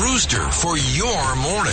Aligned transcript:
rooster 0.00 0.48
for 0.50 0.78
your 0.78 1.36
morning. 1.36 1.72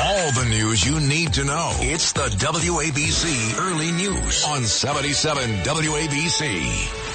All 0.00 0.32
the 0.32 0.46
news 0.48 0.86
you 0.86 0.98
need 1.00 1.34
to 1.34 1.44
know. 1.44 1.70
It's 1.80 2.12
the 2.12 2.28
WABC 2.28 3.58
Early 3.58 3.92
News 3.92 4.44
on 4.46 4.64
77 4.64 5.50
WABC. 5.58 7.06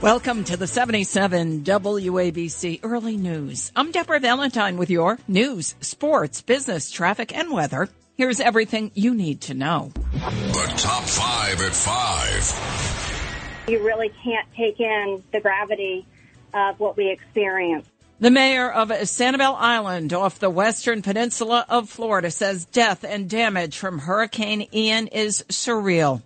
Welcome 0.00 0.44
to 0.44 0.56
the 0.56 0.68
77 0.68 1.64
WABC 1.64 2.80
Early 2.84 3.16
News. 3.16 3.72
I'm 3.74 3.90
Deborah 3.90 4.20
Valentine 4.20 4.76
with 4.76 4.88
your 4.88 5.18
news, 5.26 5.74
sports, 5.80 6.42
business, 6.42 6.88
traffic, 6.90 7.36
and 7.36 7.50
weather. 7.50 7.88
Here's 8.16 8.38
everything 8.38 8.92
you 8.94 9.14
need 9.14 9.40
to 9.42 9.54
know. 9.54 9.90
The 9.94 10.72
top 10.76 11.02
five 11.02 11.60
at 11.60 11.74
five. 11.74 13.68
You 13.68 13.84
really 13.84 14.12
can't 14.22 14.46
take 14.56 14.78
in 14.78 15.24
the 15.32 15.40
gravity 15.40 16.06
of 16.54 16.78
what 16.78 16.96
we 16.96 17.10
experience. 17.10 17.88
The 18.20 18.30
mayor 18.30 18.70
of 18.70 18.90
Sanibel 18.90 19.56
Island 19.58 20.12
off 20.12 20.38
the 20.38 20.50
western 20.50 21.00
peninsula 21.00 21.64
of 21.70 21.88
Florida 21.88 22.30
says 22.30 22.66
death 22.66 23.02
and 23.02 23.30
damage 23.30 23.78
from 23.78 24.00
Hurricane 24.00 24.68
Ian 24.74 25.06
is 25.06 25.42
surreal. 25.48 26.20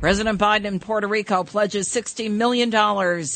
President 0.00 0.40
Biden 0.40 0.64
in 0.64 0.80
Puerto 0.80 1.06
Rico 1.06 1.44
pledges 1.44 1.88
$60 1.90 2.28
million 2.28 2.74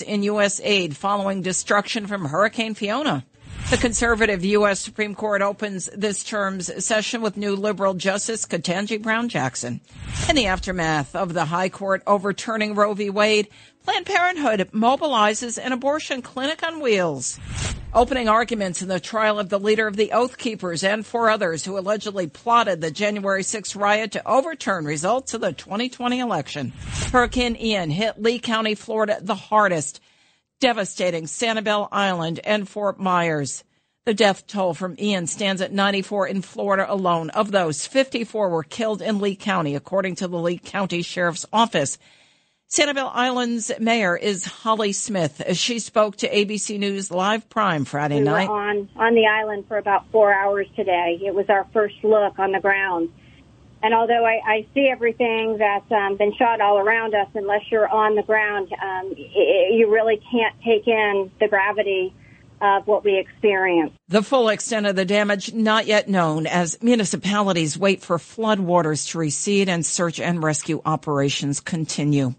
in 0.05 0.23
U.S. 0.25 0.61
aid 0.65 0.97
following 0.97 1.43
destruction 1.43 2.09
from 2.09 2.25
Hurricane 2.25 2.75
Fiona. 2.75 3.25
The 3.71 3.77
conservative 3.77 4.45
U.S. 4.45 4.81
Supreme 4.81 5.15
Court 5.15 5.41
opens 5.41 5.89
this 5.95 6.25
term's 6.25 6.85
session 6.85 7.21
with 7.21 7.37
new 7.37 7.55
liberal 7.55 7.95
Justice 7.95 8.47
Ketanji 8.47 9.01
Brown 9.01 9.29
Jackson. 9.29 9.81
In 10.29 10.35
the 10.35 10.47
aftermath 10.47 11.15
of 11.15 11.35
the 11.35 11.45
High 11.45 11.69
Court 11.69 12.03
overturning 12.05 12.75
Roe 12.75 12.95
v. 12.95 13.11
Wade, 13.11 13.47
Planned 13.85 14.07
Parenthood 14.07 14.71
mobilizes 14.73 15.65
an 15.65 15.73
abortion 15.73 16.21
clinic 16.21 16.67
on 16.67 16.81
wheels. 16.81 17.39
Opening 17.97 18.29
arguments 18.29 18.83
in 18.83 18.89
the 18.89 19.01
trial 19.01 19.39
of 19.39 19.49
the 19.49 19.59
leader 19.59 19.87
of 19.87 19.97
the 19.97 20.13
Oath 20.13 20.37
Keepers 20.37 20.85
and 20.85 21.05
four 21.05 21.31
others 21.31 21.65
who 21.65 21.79
allegedly 21.79 22.27
plotted 22.27 22.83
the 22.83 22.91
January 22.91 23.43
6 23.43 23.75
riot 23.75 24.13
to 24.13 24.29
overturn 24.29 24.85
results 24.85 25.33
of 25.33 25.41
the 25.41 25.55
2020 25.55 26.19
election. 26.19 26.75
Hurricane 27.11 27.57
Ian 27.59 27.89
hit 27.89 28.21
Lee 28.21 28.39
County, 28.39 28.75
Florida 28.75 29.17
the 29.23 29.35
hardest, 29.35 30.03
devastating 30.61 31.25
Sanibel 31.25 31.89
Island 31.91 32.39
and 32.45 32.69
Fort 32.69 33.01
Myers. 33.01 33.65
The 34.05 34.13
death 34.13 34.47
toll 34.47 34.75
from 34.75 34.97
Ian 34.99 35.27
stands 35.27 35.63
at 35.63 35.73
94 35.73 36.29
in 36.29 36.43
Florida 36.43 36.85
alone. 36.93 37.31
Of 37.31 37.51
those, 37.51 37.87
54 37.87 38.51
were 38.51 38.63
killed 38.63 39.01
in 39.01 39.21
Lee 39.21 39.37
County, 39.37 39.75
according 39.75 40.17
to 40.17 40.29
the 40.29 40.39
Lee 40.39 40.59
County 40.59 41.01
Sheriff's 41.01 41.47
Office. 41.51 41.97
Sanibel 42.69 43.09
Island's 43.15 43.71
mayor 43.79 44.17
is 44.17 44.45
Holly 44.45 44.93
Smith. 44.93 45.41
She 45.57 45.79
spoke 45.79 46.17
to 46.17 46.29
ABC 46.29 46.81
News 46.81 47.13
Live 47.13 47.49
Prime 47.49 47.85
Friday 47.85 48.19
we 48.19 48.25
night. 48.25 48.49
Were 48.49 48.57
on 48.57 48.89
on 48.97 49.15
the 49.15 49.27
island 49.27 49.67
for 49.69 49.79
about 49.79 50.11
four 50.11 50.33
hours 50.35 50.67
today. 50.75 51.21
It 51.25 51.33
was 51.33 51.47
our 51.49 51.65
first 51.73 51.95
look 52.03 52.41
on 52.41 52.51
the 52.51 52.59
ground. 52.59 53.11
And 53.85 53.95
although 53.95 54.27
I, 54.27 54.41
I 54.45 54.67
see 54.75 54.89
everything 54.91 55.59
that's 55.59 55.91
um, 55.93 56.17
been 56.17 56.35
shot 56.35 56.61
all 56.61 56.79
around 56.79 57.15
us, 57.15 57.29
unless 57.35 57.63
you're 57.71 57.89
on 57.89 58.17
the 58.17 58.25
ground, 58.25 58.73
um, 58.73 59.13
it, 59.17 59.75
you 59.75 59.89
really 59.89 60.21
can't 60.33 60.57
take 60.65 60.89
in 60.89 61.31
the 61.39 61.47
gravity 61.47 62.13
of 62.61 62.85
what 62.89 63.05
we 63.05 63.17
experience. 63.17 63.93
The 64.09 64.23
full 64.23 64.49
extent 64.49 64.87
of 64.87 64.97
the 64.97 65.05
damage 65.05 65.53
not 65.53 65.87
yet 65.87 66.09
known 66.09 66.49
as 66.49 66.83
municipalities 66.83 67.79
wait 67.79 68.03
for 68.03 68.17
floodwaters 68.19 69.11
to 69.11 69.19
recede 69.19 69.69
and 69.69 69.87
search 69.87 70.19
and 70.19 70.43
rescue 70.43 70.83
operations 70.85 71.61
continue. 71.61 72.35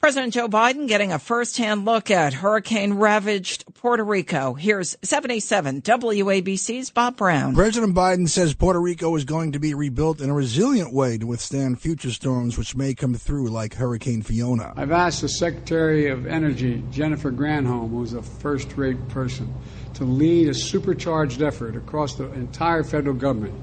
President 0.00 0.32
Joe 0.32 0.46
Biden 0.46 0.86
getting 0.86 1.10
a 1.10 1.18
firsthand 1.18 1.84
look 1.84 2.08
at 2.08 2.32
hurricane 2.32 2.94
ravaged 2.94 3.64
Puerto 3.74 4.04
Rico. 4.04 4.54
Here's 4.54 4.96
77 5.02 5.82
WABC's 5.82 6.90
Bob 6.90 7.16
Brown. 7.16 7.52
President 7.52 7.96
Biden 7.96 8.28
says 8.28 8.54
Puerto 8.54 8.80
Rico 8.80 9.16
is 9.16 9.24
going 9.24 9.50
to 9.52 9.58
be 9.58 9.74
rebuilt 9.74 10.20
in 10.20 10.30
a 10.30 10.34
resilient 10.34 10.94
way 10.94 11.18
to 11.18 11.26
withstand 11.26 11.80
future 11.80 12.12
storms 12.12 12.56
which 12.56 12.76
may 12.76 12.94
come 12.94 13.14
through 13.14 13.48
like 13.48 13.74
Hurricane 13.74 14.22
Fiona. 14.22 14.72
I've 14.76 14.92
asked 14.92 15.22
the 15.22 15.28
Secretary 15.28 16.06
of 16.06 16.28
Energy, 16.28 16.84
Jennifer 16.92 17.32
Granholm, 17.32 17.90
who's 17.90 18.12
a 18.12 18.22
first 18.22 18.76
rate 18.76 19.08
person, 19.08 19.52
to 19.94 20.04
lead 20.04 20.48
a 20.48 20.54
supercharged 20.54 21.42
effort 21.42 21.74
across 21.74 22.14
the 22.14 22.30
entire 22.34 22.84
federal 22.84 23.16
government. 23.16 23.54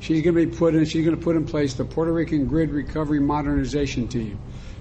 She's 0.00 0.20
going 0.22 0.36
to 0.36 0.46
be 0.46 0.54
put 0.54 0.74
in, 0.74 0.84
she's 0.84 1.06
going 1.06 1.16
to 1.16 1.24
put 1.24 1.34
in 1.34 1.46
place 1.46 1.72
the 1.72 1.86
Puerto 1.86 2.12
Rican 2.12 2.46
Grid 2.46 2.72
Recovery 2.72 3.20
Modernization 3.20 4.06
Team 4.06 4.38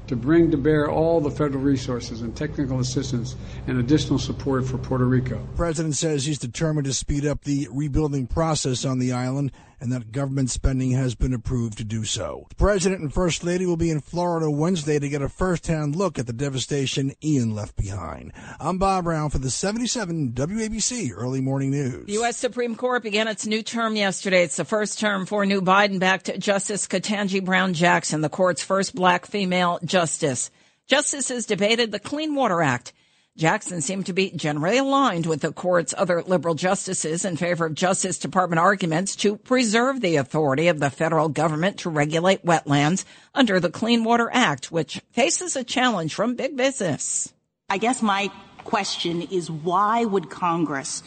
to 0.07 0.15
bring 0.15 0.51
to 0.51 0.57
bear 0.57 0.89
all 0.89 1.19
the 1.21 1.31
federal 1.31 1.61
resources 1.63 2.21
and 2.21 2.35
technical 2.35 2.79
assistance 2.79 3.35
and 3.67 3.77
additional 3.79 4.17
support 4.17 4.65
for 4.65 4.77
Puerto 4.77 5.05
Rico. 5.05 5.37
The 5.51 5.57
president 5.57 5.95
says 5.95 6.25
he's 6.25 6.39
determined 6.39 6.85
to 6.85 6.93
speed 6.93 7.25
up 7.25 7.43
the 7.43 7.67
rebuilding 7.71 8.27
process 8.27 8.85
on 8.85 8.99
the 8.99 9.11
island 9.11 9.51
and 9.79 9.91
that 9.91 10.11
government 10.11 10.49
spending 10.49 10.91
has 10.91 11.15
been 11.15 11.33
approved 11.33 11.77
to 11.77 11.83
do 11.83 12.03
so. 12.03 12.45
The 12.49 12.55
president 12.55 13.01
and 13.01 13.13
first 13.13 13.43
lady 13.43 13.65
will 13.65 13.77
be 13.77 13.89
in 13.89 14.01
Florida 14.01 14.49
Wednesday 14.49 14.99
to 14.99 15.09
get 15.09 15.21
a 15.21 15.29
first-hand 15.29 15.95
look 15.95 16.17
at 16.17 16.27
the 16.27 16.33
devastation 16.33 17.13
Ian 17.23 17.53
left 17.53 17.75
behind. 17.75 18.33
I'm 18.59 18.77
Bob 18.77 19.05
Brown 19.05 19.29
for 19.29 19.37
the 19.37 19.49
77 19.49 20.33
WABC 20.33 21.11
Early 21.15 21.41
Morning 21.41 21.71
News. 21.71 22.09
U.S. 22.09 22.37
Supreme 22.37 22.75
Court 22.75 23.03
began 23.03 23.27
its 23.27 23.45
new 23.45 23.61
term 23.61 23.95
yesterday. 23.95 24.43
It's 24.43 24.57
the 24.57 24.65
first 24.65 24.99
term 24.99 25.25
for 25.25 25.45
new 25.45 25.61
Biden-backed 25.61 26.39
Justice 26.39 26.87
Ketanji 26.87 27.43
Brown 27.43 27.73
Jackson, 27.73 28.21
the 28.21 28.29
court's 28.29 28.63
first 28.63 28.95
black 28.95 29.25
female 29.25 29.79
justice. 29.83 30.51
Justices 30.87 31.45
debated 31.45 31.91
the 31.91 31.99
Clean 31.99 32.33
Water 32.33 32.61
Act 32.61 32.93
Jackson 33.37 33.81
seemed 33.81 34.07
to 34.07 34.13
be 34.13 34.31
generally 34.31 34.79
aligned 34.79 35.27
with 35.27 35.41
the 35.41 35.53
court's 35.53 35.93
other 35.95 36.23
liberal 36.23 36.55
justices 36.55 37.23
in 37.23 37.37
favor 37.37 37.67
of 37.67 37.75
Justice 37.75 38.17
Department 38.17 38.59
arguments 38.59 39.15
to 39.17 39.37
preserve 39.37 40.01
the 40.01 40.15
authority 40.15 40.69
of 40.69 40.79
the 40.79 40.89
federal 40.89 41.29
government 41.29 41.77
to 41.79 41.91
regulate 41.91 42.43
wetlands 42.43 43.05
under 43.35 43.59
the 43.59 43.69
Clean 43.69 44.03
Water 44.03 44.27
Act, 44.33 44.71
which 44.71 45.03
faces 45.11 45.55
a 45.55 45.63
challenge 45.63 46.15
from 46.15 46.35
big 46.35 46.57
business. 46.57 47.31
I 47.69 47.77
guess 47.77 48.01
my 48.01 48.31
question 48.63 49.21
is 49.21 49.51
why 49.51 50.03
would 50.03 50.31
Congress 50.31 51.03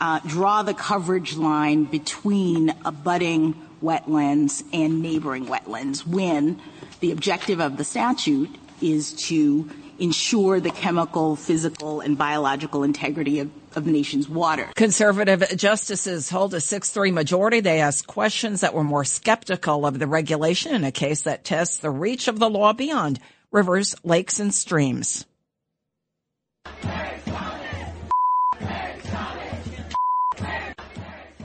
uh, 0.00 0.20
draw 0.24 0.62
the 0.62 0.74
coverage 0.74 1.36
line 1.36 1.84
between 1.84 2.72
abutting 2.84 3.60
wetlands 3.82 4.62
and 4.72 5.02
neighboring 5.02 5.46
wetlands 5.46 6.06
when 6.06 6.62
the 7.00 7.10
objective 7.10 7.60
of 7.60 7.78
the 7.78 7.84
statute 7.84 8.54
is 8.80 9.12
to 9.14 9.68
ensure 9.98 10.60
the 10.60 10.70
chemical, 10.70 11.36
physical, 11.36 12.00
and 12.00 12.16
biological 12.16 12.82
integrity 12.82 13.40
of, 13.40 13.50
of 13.76 13.84
the 13.84 13.90
nation's 13.90 14.28
water. 14.28 14.70
Conservative 14.74 15.44
justices 15.56 16.28
hold 16.30 16.54
a 16.54 16.58
6-3 16.58 17.12
majority. 17.12 17.60
They 17.60 17.80
asked 17.80 18.06
questions 18.06 18.60
that 18.60 18.74
were 18.74 18.84
more 18.84 19.04
skeptical 19.04 19.86
of 19.86 19.98
the 19.98 20.06
regulation 20.06 20.74
in 20.74 20.84
a 20.84 20.92
case 20.92 21.22
that 21.22 21.44
tests 21.44 21.78
the 21.78 21.90
reach 21.90 22.28
of 22.28 22.38
the 22.38 22.50
law 22.50 22.72
beyond 22.72 23.20
rivers, 23.50 23.94
lakes, 24.02 24.40
and 24.40 24.52
streams. 24.52 25.24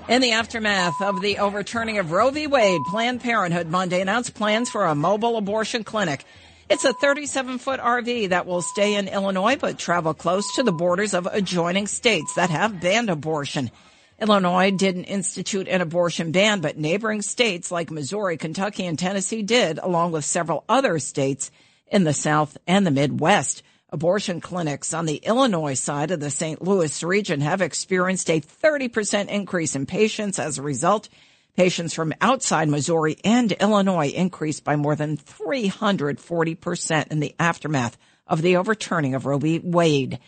In 0.10 0.22
the 0.24 0.32
aftermath 0.32 1.00
of 1.04 1.22
the 1.22 1.38
overturning 1.38 2.00
of 2.00 2.12
Roe 2.12 2.32
v. 2.32 2.48
Wade, 2.48 2.82
Planned 2.86 3.22
Parenthood 3.22 3.68
Monday 3.68 4.02
announced 4.02 4.34
plans 4.34 4.68
for 4.68 4.86
a 4.86 4.96
mobile 4.96 5.38
abortion 5.38 5.84
clinic. 5.84 6.26
It's 6.70 6.86
a 6.86 6.94
37 6.94 7.58
foot 7.58 7.80
RV 7.80 8.30
that 8.30 8.46
will 8.46 8.62
stay 8.62 8.94
in 8.94 9.08
Illinois 9.08 9.56
but 9.56 9.80
travel 9.80 10.14
close 10.14 10.54
to 10.54 10.62
the 10.62 10.72
borders 10.72 11.16
of 11.16 11.26
adjoining 11.26 11.88
states 11.88 12.36
that 12.36 12.52
have 12.52 12.80
banned 12.80 13.10
abortion. 13.10 13.72
Illinois 14.22 14.70
didn't 14.70 15.06
institute 15.06 15.68
an 15.68 15.82
abortion 15.82 16.32
ban, 16.32 16.62
but 16.62 16.78
neighboring 16.78 17.24
states 17.24 17.72
like 17.72 17.90
Missouri, 17.90 18.38
Kentucky, 18.38 18.86
and 18.86 19.00
Tennessee 19.00 19.42
did, 19.42 19.80
along 19.80 20.12
with 20.12 20.26
several 20.26 20.64
other 20.70 21.00
states 21.00 21.50
in 21.88 22.04
the 22.04 22.14
South 22.14 22.56
and 22.68 22.86
the 22.86 22.92
Midwest. 22.92 23.64
Abortion 23.90 24.40
clinics 24.40 24.94
on 24.94 25.08
the 25.08 25.18
Illinois 25.18 25.74
side 25.74 26.12
of 26.12 26.20
the 26.20 26.30
St. 26.30 26.62
Louis 26.62 27.02
region 27.02 27.42
have 27.42 27.62
experienced 27.62 28.30
a 28.30 28.42
30% 28.42 29.30
increase 29.30 29.76
in 29.76 29.88
patients 29.88 30.38
as 30.38 30.60
a 30.60 30.62
result. 30.62 31.10
Patients 31.60 31.94
from 31.94 32.14
outside 32.22 32.70
Missouri 32.70 33.18
and 33.26 33.52
Illinois 33.52 34.08
increased 34.08 34.64
by 34.64 34.78
more 34.78 34.96
than 34.96 35.18
340% 35.18 37.08
in 37.12 37.20
the 37.20 37.36
aftermath 37.38 37.98
of 38.26 38.42
the 38.42 38.56
overturning 38.56 39.14
of 39.14 39.26
Roe 39.26 39.40
v. 39.40 39.60
Wade. 39.60 40.20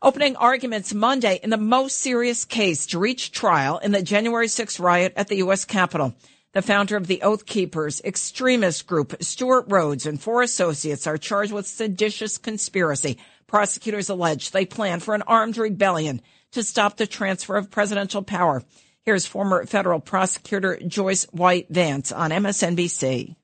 Opening 0.00 0.36
arguments 0.36 0.94
Monday 0.94 1.38
in 1.42 1.50
the 1.50 1.58
most 1.58 1.98
serious 1.98 2.46
case 2.46 2.86
to 2.86 2.98
reach 2.98 3.30
trial 3.30 3.76
in 3.76 3.92
the 3.92 4.00
January 4.00 4.48
6 4.48 4.80
riot 4.80 5.12
at 5.16 5.28
the 5.28 5.36
U.S. 5.36 5.66
Capitol. 5.66 6.14
The 6.54 6.62
founder 6.62 6.96
of 6.96 7.08
the 7.08 7.20
Oath 7.20 7.44
Keepers 7.44 8.00
extremist 8.02 8.86
group, 8.86 9.14
Stewart 9.22 9.66
Rhodes, 9.68 10.06
and 10.06 10.18
four 10.18 10.40
associates 10.40 11.06
are 11.06 11.18
charged 11.18 11.52
with 11.52 11.66
seditious 11.66 12.38
conspiracy. 12.38 13.18
Prosecutors 13.46 14.08
allege 14.08 14.50
they 14.50 14.64
planned 14.64 15.02
for 15.02 15.14
an 15.14 15.24
armed 15.26 15.58
rebellion 15.58 16.22
to 16.52 16.62
stop 16.62 16.96
the 16.96 17.06
transfer 17.06 17.58
of 17.58 17.70
presidential 17.70 18.22
power. 18.22 18.62
Here's 19.10 19.26
former 19.26 19.66
federal 19.66 19.98
prosecutor 19.98 20.78
Joyce 20.86 21.24
White 21.32 21.66
Vance 21.68 22.12
on 22.12 22.30
MSNBC. 22.30 23.34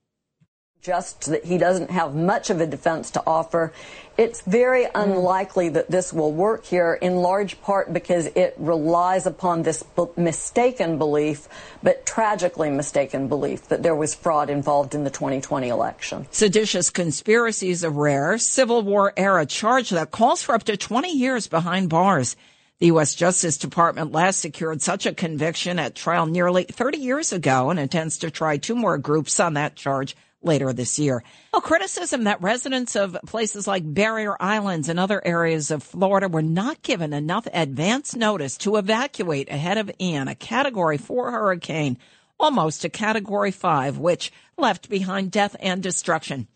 just 0.81 1.27
that 1.27 1.45
he 1.45 1.59
doesn't 1.59 1.91
have 1.91 2.15
much 2.15 2.49
of 2.51 2.61
a 2.61 2.67
defense 2.69 3.11
to 3.11 3.23
offer. 3.27 3.73
It's 4.17 4.43
very 4.43 4.87
unlikely 4.95 5.71
that 5.71 5.91
this 5.91 6.13
will 6.13 6.33
work 6.33 6.65
here, 6.65 6.95
in 6.95 7.17
large 7.17 7.61
part 7.61 7.93
because 7.93 8.27
it 8.27 8.55
relies 8.57 9.27
upon 9.27 9.65
this 9.65 9.83
mistaken 10.17 10.99
belief, 10.99 11.49
but 11.83 12.07
tragically 12.07 12.71
mistaken 12.71 13.27
belief, 13.27 13.67
that 13.67 13.83
there 13.83 13.97
was 13.97 14.15
fraud 14.15 14.49
involved 14.49 14.95
in 14.95 15.03
the 15.03 15.11
2020 15.11 15.69
election. 15.69 16.29
Seditious 16.31 16.91
conspiracies 16.91 17.83
a 17.83 17.91
rare 17.91 18.39
Civil 18.39 18.83
War 18.83 19.13
era 19.17 19.45
charge 19.45 19.91
that 19.91 20.13
calls 20.13 20.45
for 20.45 20.55
up 20.55 20.63
to 20.63 20.77
20 20.77 21.13
years 21.13 21.49
behind 21.49 21.91
bars. 21.91 22.37
The 22.79 22.89
U.S. 22.89 23.15
Justice 23.15 23.57
Department 23.57 24.13
last 24.13 24.39
secured 24.39 24.83
such 24.83 25.07
a 25.07 25.15
conviction 25.15 25.79
at 25.79 25.95
trial 25.95 26.27
nearly 26.27 26.65
30 26.65 26.99
years 26.99 27.33
ago 27.33 27.71
and 27.71 27.81
intends 27.81 28.19
to 28.19 28.31
try 28.31 28.59
two 28.59 28.75
more 28.75 28.99
groups 28.99 29.41
on 29.41 29.55
that 29.55 29.77
charge 29.77 30.15
later 30.43 30.75
this 30.75 30.99
year. 30.99 31.25
A 31.55 31.63
criticism 31.63 32.25
that 32.25 32.43
residents 32.43 32.95
of 32.95 33.17
places 33.25 33.67
like 33.67 33.95
Barrier 33.95 34.37
Islands 34.39 34.91
and 34.91 35.01
other 35.01 35.27
areas 35.27 35.71
of 35.71 35.83
Florida 35.83 36.29
were 36.29 36.43
not 36.43 36.83
given 36.83 37.15
enough 37.15 37.49
advance 37.51 38.15
notice 38.15 38.59
to 38.59 38.77
evacuate 38.77 39.51
ahead 39.51 39.79
of 39.79 39.91
Ian, 39.99 40.29
a 40.29 40.35
category 40.35 40.99
four 40.99 41.31
hurricane, 41.31 41.97
almost 42.39 42.85
a 42.85 42.91
category 42.91 43.53
five, 43.53 43.97
which 43.97 44.31
left 44.59 44.91
behind 44.91 45.31
death 45.31 45.57
and 45.61 45.83
destruction. 45.83 46.47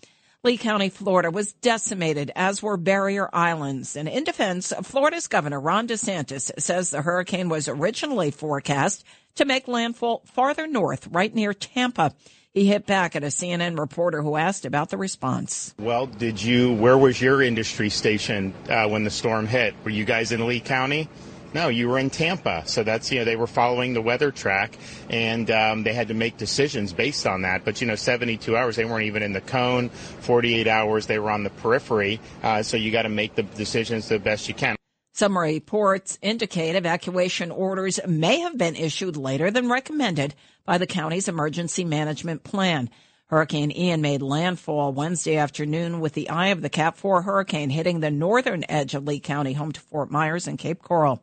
Lee 0.42 0.56
County, 0.56 0.88
Florida 0.88 1.30
was 1.30 1.52
decimated, 1.52 2.32
as 2.34 2.62
were 2.62 2.78
Barrier 2.78 3.28
Islands. 3.30 3.94
And 3.94 4.08
in 4.08 4.24
defense, 4.24 4.72
Florida's 4.84 5.26
Governor 5.26 5.60
Ron 5.60 5.86
DeSantis 5.86 6.50
says 6.58 6.88
the 6.88 7.02
hurricane 7.02 7.50
was 7.50 7.68
originally 7.68 8.30
forecast 8.30 9.04
to 9.34 9.44
make 9.44 9.68
landfall 9.68 10.22
farther 10.24 10.66
north, 10.66 11.08
right 11.08 11.34
near 11.34 11.52
Tampa. 11.52 12.14
He 12.52 12.64
hit 12.64 12.86
back 12.86 13.14
at 13.14 13.22
a 13.22 13.26
CNN 13.26 13.78
reporter 13.78 14.22
who 14.22 14.36
asked 14.36 14.64
about 14.64 14.88
the 14.88 14.96
response. 14.96 15.74
Well, 15.78 16.06
did 16.06 16.42
you, 16.42 16.72
where 16.72 16.96
was 16.96 17.20
your 17.20 17.42
industry 17.42 17.90
station 17.90 18.54
uh, 18.66 18.88
when 18.88 19.04
the 19.04 19.10
storm 19.10 19.46
hit? 19.46 19.74
Were 19.84 19.90
you 19.90 20.06
guys 20.06 20.32
in 20.32 20.46
Lee 20.46 20.60
County? 20.60 21.10
No, 21.52 21.68
you 21.68 21.88
were 21.88 21.98
in 21.98 22.10
Tampa. 22.10 22.62
So 22.66 22.84
that's, 22.84 23.10
you 23.10 23.18
know, 23.18 23.24
they 23.24 23.36
were 23.36 23.48
following 23.48 23.92
the 23.92 24.02
weather 24.02 24.30
track 24.30 24.76
and 25.08 25.50
um, 25.50 25.82
they 25.82 25.92
had 25.92 26.08
to 26.08 26.14
make 26.14 26.36
decisions 26.36 26.92
based 26.92 27.26
on 27.26 27.42
that. 27.42 27.64
But, 27.64 27.80
you 27.80 27.86
know, 27.86 27.96
72 27.96 28.56
hours, 28.56 28.76
they 28.76 28.84
weren't 28.84 29.06
even 29.06 29.22
in 29.22 29.32
the 29.32 29.40
cone. 29.40 29.88
48 29.88 30.68
hours, 30.68 31.06
they 31.06 31.18
were 31.18 31.30
on 31.30 31.42
the 31.42 31.50
periphery. 31.50 32.20
Uh, 32.42 32.62
so 32.62 32.76
you 32.76 32.92
got 32.92 33.02
to 33.02 33.08
make 33.08 33.34
the 33.34 33.42
decisions 33.42 34.08
the 34.08 34.18
best 34.18 34.46
you 34.48 34.54
can. 34.54 34.76
Some 35.12 35.36
reports 35.36 36.18
indicate 36.22 36.76
evacuation 36.76 37.50
orders 37.50 37.98
may 38.06 38.38
have 38.40 38.56
been 38.56 38.76
issued 38.76 39.16
later 39.16 39.50
than 39.50 39.68
recommended 39.68 40.34
by 40.64 40.78
the 40.78 40.86
county's 40.86 41.28
emergency 41.28 41.84
management 41.84 42.44
plan. 42.44 42.88
Hurricane 43.30 43.70
Ian 43.70 44.00
made 44.00 44.22
landfall 44.22 44.92
Wednesday 44.92 45.36
afternoon 45.36 46.00
with 46.00 46.14
the 46.14 46.28
eye 46.30 46.48
of 46.48 46.62
the 46.62 46.68
Cat 46.68 46.96
4 46.96 47.22
hurricane 47.22 47.70
hitting 47.70 48.00
the 48.00 48.10
northern 48.10 48.64
edge 48.68 48.92
of 48.96 49.06
Lee 49.06 49.20
County, 49.20 49.52
home 49.52 49.70
to 49.70 49.80
Fort 49.80 50.10
Myers 50.10 50.48
and 50.48 50.58
Cape 50.58 50.82
Coral. 50.82 51.22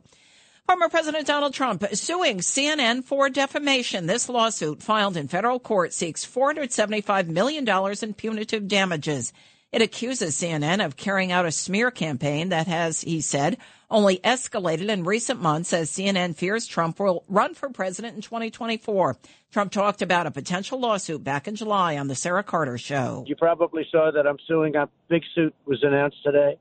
Former 0.66 0.88
President 0.88 1.26
Donald 1.26 1.52
Trump 1.52 1.84
suing 1.92 2.38
CNN 2.38 3.04
for 3.04 3.28
defamation. 3.28 4.06
This 4.06 4.30
lawsuit 4.30 4.82
filed 4.82 5.18
in 5.18 5.28
federal 5.28 5.60
court 5.60 5.92
seeks 5.92 6.24
$475 6.24 7.26
million 7.28 7.68
in 7.68 8.14
punitive 8.14 8.66
damages. 8.68 9.34
It 9.70 9.82
accuses 9.82 10.34
CNN 10.34 10.82
of 10.82 10.96
carrying 10.96 11.30
out 11.30 11.44
a 11.44 11.52
smear 11.52 11.90
campaign 11.90 12.48
that 12.48 12.66
has, 12.66 13.02
he 13.02 13.20
said, 13.20 13.58
only 13.90 14.16
escalated 14.20 14.88
in 14.88 15.04
recent 15.04 15.42
months 15.42 15.74
as 15.74 15.90
CNN 15.90 16.36
fears 16.36 16.66
Trump 16.66 16.98
will 16.98 17.22
run 17.28 17.52
for 17.52 17.68
president 17.68 18.16
in 18.16 18.22
2024. 18.22 19.18
Trump 19.52 19.70
talked 19.70 20.00
about 20.00 20.26
a 20.26 20.30
potential 20.30 20.80
lawsuit 20.80 21.22
back 21.22 21.46
in 21.46 21.54
July 21.54 21.98
on 21.98 22.08
the 22.08 22.14
Sara 22.14 22.42
Carter 22.42 22.78
show. 22.78 23.24
You 23.26 23.36
probably 23.36 23.86
saw 23.92 24.10
that 24.10 24.26
I'm 24.26 24.38
suing. 24.46 24.74
A 24.74 24.88
big 25.08 25.22
suit 25.34 25.54
was 25.66 25.82
announced 25.82 26.22
today 26.24 26.56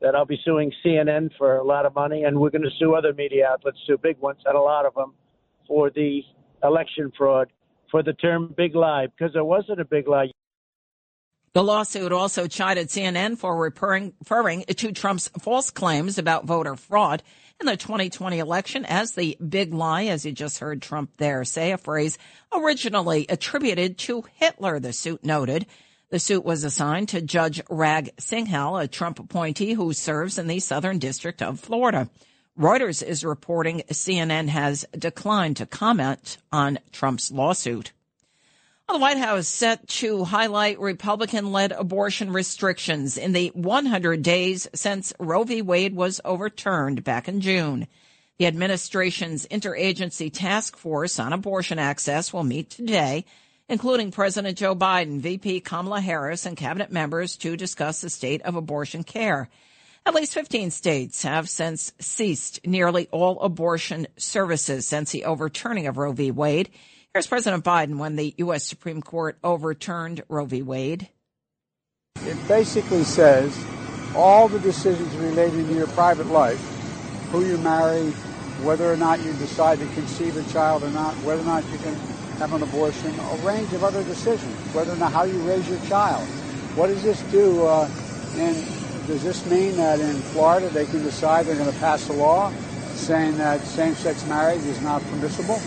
that 0.00 0.14
I'll 0.14 0.24
be 0.24 0.38
suing 0.44 0.72
CNN 0.84 1.30
for 1.36 1.56
a 1.56 1.64
lot 1.64 1.86
of 1.86 1.94
money, 1.96 2.22
and 2.22 2.38
we're 2.38 2.50
going 2.50 2.62
to 2.62 2.70
sue 2.78 2.94
other 2.94 3.12
media 3.12 3.48
outlets, 3.50 3.78
too, 3.84 3.98
big 3.98 4.18
ones, 4.18 4.38
and 4.46 4.56
a 4.56 4.60
lot 4.60 4.86
of 4.86 4.94
them, 4.94 5.12
for 5.66 5.90
the 5.90 6.22
election 6.62 7.10
fraud, 7.18 7.48
for 7.90 8.04
the 8.04 8.12
term 8.12 8.54
big 8.56 8.76
lie, 8.76 9.08
because 9.08 9.32
there 9.32 9.44
wasn't 9.44 9.80
a 9.80 9.84
big 9.84 10.06
lie. 10.06 10.30
The 11.54 11.62
lawsuit 11.62 12.10
also 12.10 12.48
chided 12.48 12.88
CNN 12.88 13.38
for 13.38 13.56
referring, 13.56 14.64
to 14.64 14.90
Trump's 14.90 15.28
false 15.40 15.70
claims 15.70 16.18
about 16.18 16.46
voter 16.46 16.74
fraud 16.74 17.22
in 17.60 17.66
the 17.66 17.76
2020 17.76 18.40
election 18.40 18.84
as 18.84 19.12
the 19.12 19.36
big 19.48 19.72
lie, 19.72 20.06
as 20.06 20.26
you 20.26 20.32
just 20.32 20.58
heard 20.58 20.82
Trump 20.82 21.12
there 21.18 21.44
say, 21.44 21.70
a 21.70 21.78
phrase 21.78 22.18
originally 22.52 23.26
attributed 23.28 23.98
to 23.98 24.24
Hitler, 24.34 24.80
the 24.80 24.92
suit 24.92 25.24
noted. 25.24 25.66
The 26.10 26.18
suit 26.18 26.44
was 26.44 26.64
assigned 26.64 27.10
to 27.10 27.22
Judge 27.22 27.64
Raag 27.66 28.12
Singhal, 28.16 28.82
a 28.82 28.88
Trump 28.88 29.20
appointee 29.20 29.74
who 29.74 29.92
serves 29.92 30.38
in 30.38 30.48
the 30.48 30.58
Southern 30.58 30.98
District 30.98 31.40
of 31.40 31.60
Florida. 31.60 32.10
Reuters 32.58 33.00
is 33.00 33.24
reporting 33.24 33.82
CNN 33.92 34.48
has 34.48 34.84
declined 34.98 35.58
to 35.58 35.66
comment 35.66 36.38
on 36.50 36.80
Trump's 36.90 37.30
lawsuit. 37.30 37.92
The 38.94 39.00
White 39.00 39.18
House 39.18 39.48
set 39.48 39.88
to 39.88 40.22
highlight 40.22 40.78
Republican 40.78 41.50
led 41.50 41.72
abortion 41.72 42.32
restrictions 42.32 43.18
in 43.18 43.32
the 43.32 43.48
100 43.48 44.22
days 44.22 44.68
since 44.72 45.12
Roe 45.18 45.42
v. 45.42 45.62
Wade 45.62 45.96
was 45.96 46.20
overturned 46.24 47.02
back 47.02 47.26
in 47.26 47.40
June. 47.40 47.88
The 48.38 48.46
administration's 48.46 49.48
interagency 49.48 50.32
task 50.32 50.76
force 50.76 51.18
on 51.18 51.32
abortion 51.32 51.80
access 51.80 52.32
will 52.32 52.44
meet 52.44 52.70
today, 52.70 53.24
including 53.68 54.12
President 54.12 54.56
Joe 54.56 54.76
Biden, 54.76 55.18
VP 55.18 55.62
Kamala 55.62 56.00
Harris, 56.00 56.46
and 56.46 56.56
cabinet 56.56 56.92
members 56.92 57.36
to 57.38 57.56
discuss 57.56 58.00
the 58.00 58.08
state 58.08 58.42
of 58.42 58.54
abortion 58.54 59.02
care. 59.02 59.48
At 60.06 60.14
least 60.14 60.34
15 60.34 60.70
states 60.70 61.24
have 61.24 61.48
since 61.48 61.92
ceased 61.98 62.64
nearly 62.64 63.08
all 63.10 63.40
abortion 63.40 64.06
services 64.16 64.86
since 64.86 65.10
the 65.10 65.24
overturning 65.24 65.88
of 65.88 65.96
Roe 65.96 66.12
v. 66.12 66.30
Wade. 66.30 66.70
Here's 67.14 67.28
President 67.28 67.62
Biden 67.62 67.98
when 67.98 68.16
the 68.16 68.34
U.S. 68.38 68.64
Supreme 68.64 69.00
Court 69.00 69.38
overturned 69.44 70.24
Roe 70.28 70.46
v. 70.46 70.62
Wade. 70.62 71.08
It 72.26 72.48
basically 72.48 73.04
says 73.04 73.56
all 74.16 74.48
the 74.48 74.58
decisions 74.58 75.14
relating 75.18 75.64
to 75.68 75.74
your 75.74 75.86
private 75.86 76.26
life, 76.26 76.58
who 77.30 77.44
you 77.44 77.56
marry, 77.58 78.10
whether 78.66 78.92
or 78.92 78.96
not 78.96 79.20
you 79.24 79.32
decide 79.34 79.78
to 79.78 79.86
conceive 79.94 80.36
a 80.36 80.52
child 80.52 80.82
or 80.82 80.90
not, 80.90 81.14
whether 81.18 81.40
or 81.40 81.44
not 81.44 81.62
you 81.70 81.78
can 81.78 81.94
have 82.38 82.52
an 82.52 82.64
abortion, 82.64 83.14
a 83.20 83.36
range 83.46 83.72
of 83.74 83.84
other 83.84 84.02
decisions, 84.02 84.52
whether 84.74 84.92
or 84.92 84.96
not 84.96 85.12
how 85.12 85.22
you 85.22 85.38
raise 85.42 85.68
your 85.68 85.78
child. 85.82 86.26
What 86.74 86.88
does 86.88 87.04
this 87.04 87.22
do? 87.30 87.64
Uh, 87.64 87.88
and 88.38 88.56
does 89.06 89.22
this 89.22 89.48
mean 89.48 89.76
that 89.76 90.00
in 90.00 90.16
Florida 90.16 90.68
they 90.70 90.86
can 90.86 91.04
decide 91.04 91.46
they're 91.46 91.54
going 91.54 91.72
to 91.72 91.78
pass 91.78 92.08
a 92.08 92.12
law 92.12 92.52
saying 92.94 93.38
that 93.38 93.60
same-sex 93.60 94.26
marriage 94.26 94.64
is 94.64 94.82
not 94.82 95.00
permissible? 95.02 95.60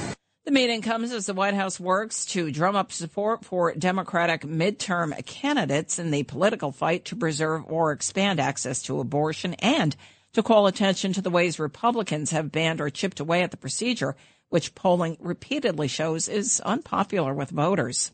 The 0.48 0.54
meeting 0.54 0.82
comes 0.82 1.12
as 1.12 1.26
the 1.26 1.34
White 1.34 1.56
House 1.56 1.78
works 1.78 2.24
to 2.28 2.50
drum 2.50 2.78
up 2.78 2.94
support 2.94 3.44
for 3.44 3.74
Democratic 3.74 4.44
midterm 4.44 5.14
candidates 5.26 6.00
in 6.00 6.10
the 6.10 6.24
political 6.24 6.72
fight 6.72 7.04
to 7.04 7.18
preserve 7.18 7.66
or 7.68 7.92
expand 7.92 8.40
access 8.40 8.82
to 8.84 9.02
abortion 9.02 9.56
and 9.56 9.94
to 10.32 10.42
call 10.42 10.66
attention 10.66 11.12
to 11.12 11.22
the 11.22 11.30
ways 11.30 11.60
Republicans 11.60 12.32
have 12.32 12.50
banned 12.50 12.80
or 12.80 12.90
chipped 12.90 13.20
away 13.20 13.44
at 13.44 13.52
the 13.52 13.58
procedure, 13.58 14.16
which 14.48 14.74
polling 14.74 15.18
repeatedly 15.20 15.90
shows 15.90 16.30
is 16.30 16.62
unpopular 16.62 17.34
with 17.34 17.50
voters. 17.50 18.14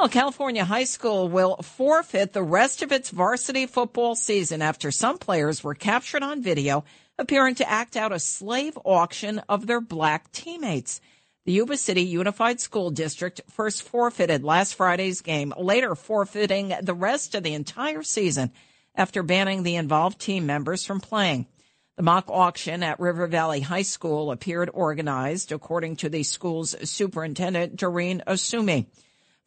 Well, 0.00 0.08
California 0.08 0.64
High 0.64 0.82
School 0.82 1.28
will 1.28 1.58
forfeit 1.58 2.32
the 2.32 2.42
rest 2.42 2.82
of 2.82 2.90
its 2.90 3.10
varsity 3.10 3.66
football 3.66 4.16
season 4.16 4.62
after 4.62 4.90
some 4.90 5.16
players 5.16 5.62
were 5.62 5.76
captured 5.76 6.24
on 6.24 6.42
video 6.42 6.84
appearing 7.20 7.54
to 7.54 7.70
act 7.70 7.96
out 7.96 8.10
a 8.10 8.18
slave 8.18 8.76
auction 8.84 9.38
of 9.48 9.68
their 9.68 9.80
black 9.80 10.32
teammates. 10.32 11.00
The 11.46 11.52
Yuba 11.52 11.76
City 11.76 12.02
Unified 12.02 12.58
School 12.58 12.90
District 12.90 13.40
first 13.48 13.84
forfeited 13.84 14.42
last 14.42 14.74
Friday's 14.74 15.20
game, 15.20 15.54
later 15.56 15.94
forfeiting 15.94 16.74
the 16.82 16.92
rest 16.92 17.36
of 17.36 17.44
the 17.44 17.54
entire 17.54 18.02
season 18.02 18.50
after 18.96 19.22
banning 19.22 19.62
the 19.62 19.76
involved 19.76 20.20
team 20.20 20.44
members 20.44 20.84
from 20.84 21.00
playing. 21.00 21.46
The 21.94 22.02
mock 22.02 22.28
auction 22.28 22.82
at 22.82 22.98
River 22.98 23.28
Valley 23.28 23.60
High 23.60 23.82
School 23.82 24.32
appeared 24.32 24.70
organized, 24.74 25.52
according 25.52 25.94
to 25.98 26.08
the 26.08 26.24
school's 26.24 26.74
superintendent, 26.90 27.76
Doreen 27.76 28.24
Osumi. 28.26 28.86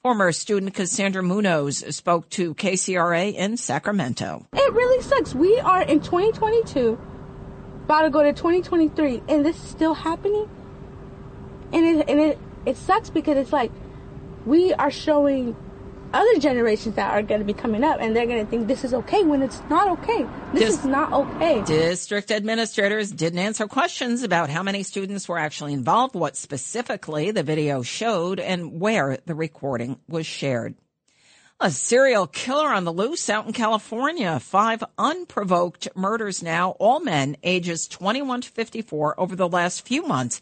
Former 0.02 0.32
student 0.32 0.74
Cassandra 0.74 1.22
Munoz 1.22 1.84
spoke 1.94 2.30
to 2.30 2.54
KCRA 2.54 3.34
in 3.34 3.58
Sacramento. 3.58 4.48
It 4.54 4.74
really 4.74 5.04
sucks. 5.04 5.36
We 5.36 5.60
are 5.60 5.82
in 5.82 6.00
2022, 6.00 6.98
about 7.84 8.04
to 8.04 8.10
go 8.10 8.24
to 8.24 8.32
2023, 8.32 9.24
and 9.28 9.46
this 9.46 9.58
is 9.58 9.70
still 9.70 9.96
happening 9.96 10.48
and 11.74 11.86
it 11.86 12.10
and 12.10 12.20
it 12.20 12.40
it 12.66 12.78
sucks 12.78 13.10
because 13.10 13.38
it's 13.38 13.54
like 13.54 13.72
we 14.46 14.74
are 14.74 14.92
showing 14.92 15.56
other 16.14 16.40
generations 16.40 16.96
that 16.96 17.14
are 17.14 17.22
going 17.22 17.40
to 17.40 17.46
be 17.46 17.54
coming 17.54 17.84
up 17.84 17.98
and 18.00 18.16
they're 18.16 18.26
going 18.26 18.44
to 18.44 18.50
think 18.50 18.68
this 18.68 18.84
is 18.84 18.94
okay 18.94 19.24
when 19.24 19.42
it's 19.42 19.62
not 19.70 19.88
okay. 19.88 20.26
This 20.54 20.64
Dis- 20.64 20.80
is 20.80 20.86
not 20.86 21.14
okay. 21.14 21.62
District 21.64 22.32
administrators 22.32 23.12
didn't 23.12 23.40
answer 23.40 23.68
questions 23.68 24.24
about 24.24 24.50
how 24.50 24.64
many 24.64 24.84
students 24.84 25.28
were 25.30 25.38
actually 25.38 25.74
involved, 25.74 26.16
what 26.16 26.36
specifically 26.36 27.32
the 27.32 27.44
video 27.44 27.84
showed, 27.84 28.40
and 28.40 28.80
where 28.80 29.20
the 29.26 29.36
recording 29.36 30.00
was 30.08 30.26
shared. 30.26 30.76
A 31.62 31.70
serial 31.70 32.26
killer 32.26 32.70
on 32.70 32.86
the 32.86 32.94
loose 32.94 33.30
out 33.30 33.46
in 33.46 33.54
California. 33.54 34.40
Five 34.40 34.82
unprovoked 34.98 35.90
murders 35.94 36.42
now, 36.42 36.72
all 36.80 37.02
men 37.02 37.36
ages 37.44 37.88
21 37.88 38.42
to 38.42 38.50
54 38.50 39.20
over 39.20 39.36
the 39.36 39.50
last 39.50 39.86
few 39.86 40.08
months 40.08 40.42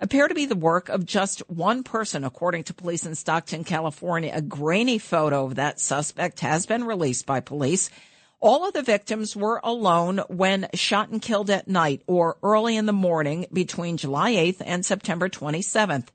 appear 0.00 0.28
to 0.28 0.34
be 0.34 0.46
the 0.46 0.54
work 0.54 0.88
of 0.88 1.06
just 1.06 1.40
one 1.48 1.82
person, 1.82 2.24
according 2.24 2.64
to 2.64 2.74
police 2.74 3.06
in 3.06 3.14
Stockton, 3.14 3.64
California. 3.64 4.30
A 4.34 4.42
grainy 4.42 4.98
photo 4.98 5.46
of 5.46 5.54
that 5.54 5.80
suspect 5.80 6.40
has 6.40 6.66
been 6.66 6.84
released 6.84 7.26
by 7.26 7.40
police. 7.40 7.90
All 8.38 8.66
of 8.66 8.74
the 8.74 8.82
victims 8.82 9.34
were 9.34 9.60
alone 9.64 10.18
when 10.28 10.68
shot 10.74 11.08
and 11.08 11.22
killed 11.22 11.50
at 11.50 11.68
night 11.68 12.02
or 12.06 12.36
early 12.42 12.76
in 12.76 12.86
the 12.86 12.92
morning 12.92 13.46
between 13.52 13.96
July 13.96 14.32
8th 14.32 14.62
and 14.64 14.84
September 14.84 15.28
27th. 15.28 16.08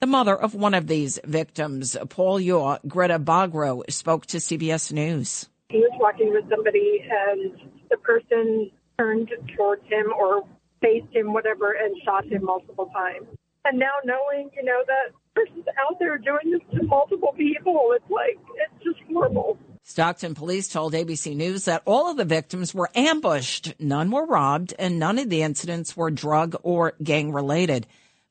The 0.00 0.06
mother 0.06 0.34
of 0.34 0.54
one 0.54 0.72
of 0.72 0.86
these 0.86 1.20
victims, 1.24 1.94
Paul 2.08 2.40
Yaw, 2.40 2.78
Greta 2.88 3.18
Bagro, 3.18 3.82
spoke 3.90 4.24
to 4.26 4.38
CBS 4.38 4.90
News. 4.90 5.46
He 5.68 5.76
was 5.76 5.92
walking 6.00 6.32
with 6.32 6.48
somebody 6.48 7.04
and 7.08 7.52
the 7.90 7.98
person 7.98 8.70
turned 8.98 9.30
towards 9.54 9.86
him 9.88 10.06
or 10.18 10.44
faced 10.80 11.14
him, 11.14 11.32
whatever, 11.32 11.72
and 11.72 11.94
shot 12.04 12.24
him 12.24 12.44
multiple 12.44 12.90
times. 12.94 13.26
And 13.64 13.78
now 13.78 13.92
knowing, 14.04 14.50
you 14.56 14.64
know, 14.64 14.82
that 14.86 15.12
person's 15.34 15.66
out 15.88 15.98
there 15.98 16.18
doing 16.18 16.52
this 16.52 16.60
to 16.78 16.86
multiple 16.86 17.34
people, 17.36 17.94
it's 17.94 18.10
like, 18.10 18.38
it's 18.54 18.84
just 18.84 18.98
horrible. 19.12 19.58
Stockton 19.82 20.34
police 20.34 20.68
told 20.68 20.92
ABC 20.92 21.34
News 21.34 21.64
that 21.64 21.82
all 21.84 22.10
of 22.10 22.16
the 22.16 22.24
victims 22.24 22.74
were 22.74 22.90
ambushed, 22.94 23.74
none 23.80 24.10
were 24.10 24.24
robbed, 24.24 24.72
and 24.78 24.98
none 24.98 25.18
of 25.18 25.28
the 25.30 25.42
incidents 25.42 25.96
were 25.96 26.10
drug 26.10 26.56
or 26.62 26.94
gang 27.02 27.32
related. 27.32 27.86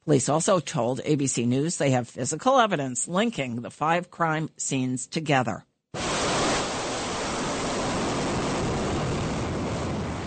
Police 0.05 0.29
also 0.29 0.59
told 0.59 1.01
ABC 1.01 1.45
News 1.45 1.77
they 1.77 1.91
have 1.91 2.07
physical 2.07 2.59
evidence 2.59 3.07
linking 3.07 3.61
the 3.61 3.69
five 3.69 4.09
crime 4.09 4.49
scenes 4.57 5.05
together. 5.05 5.65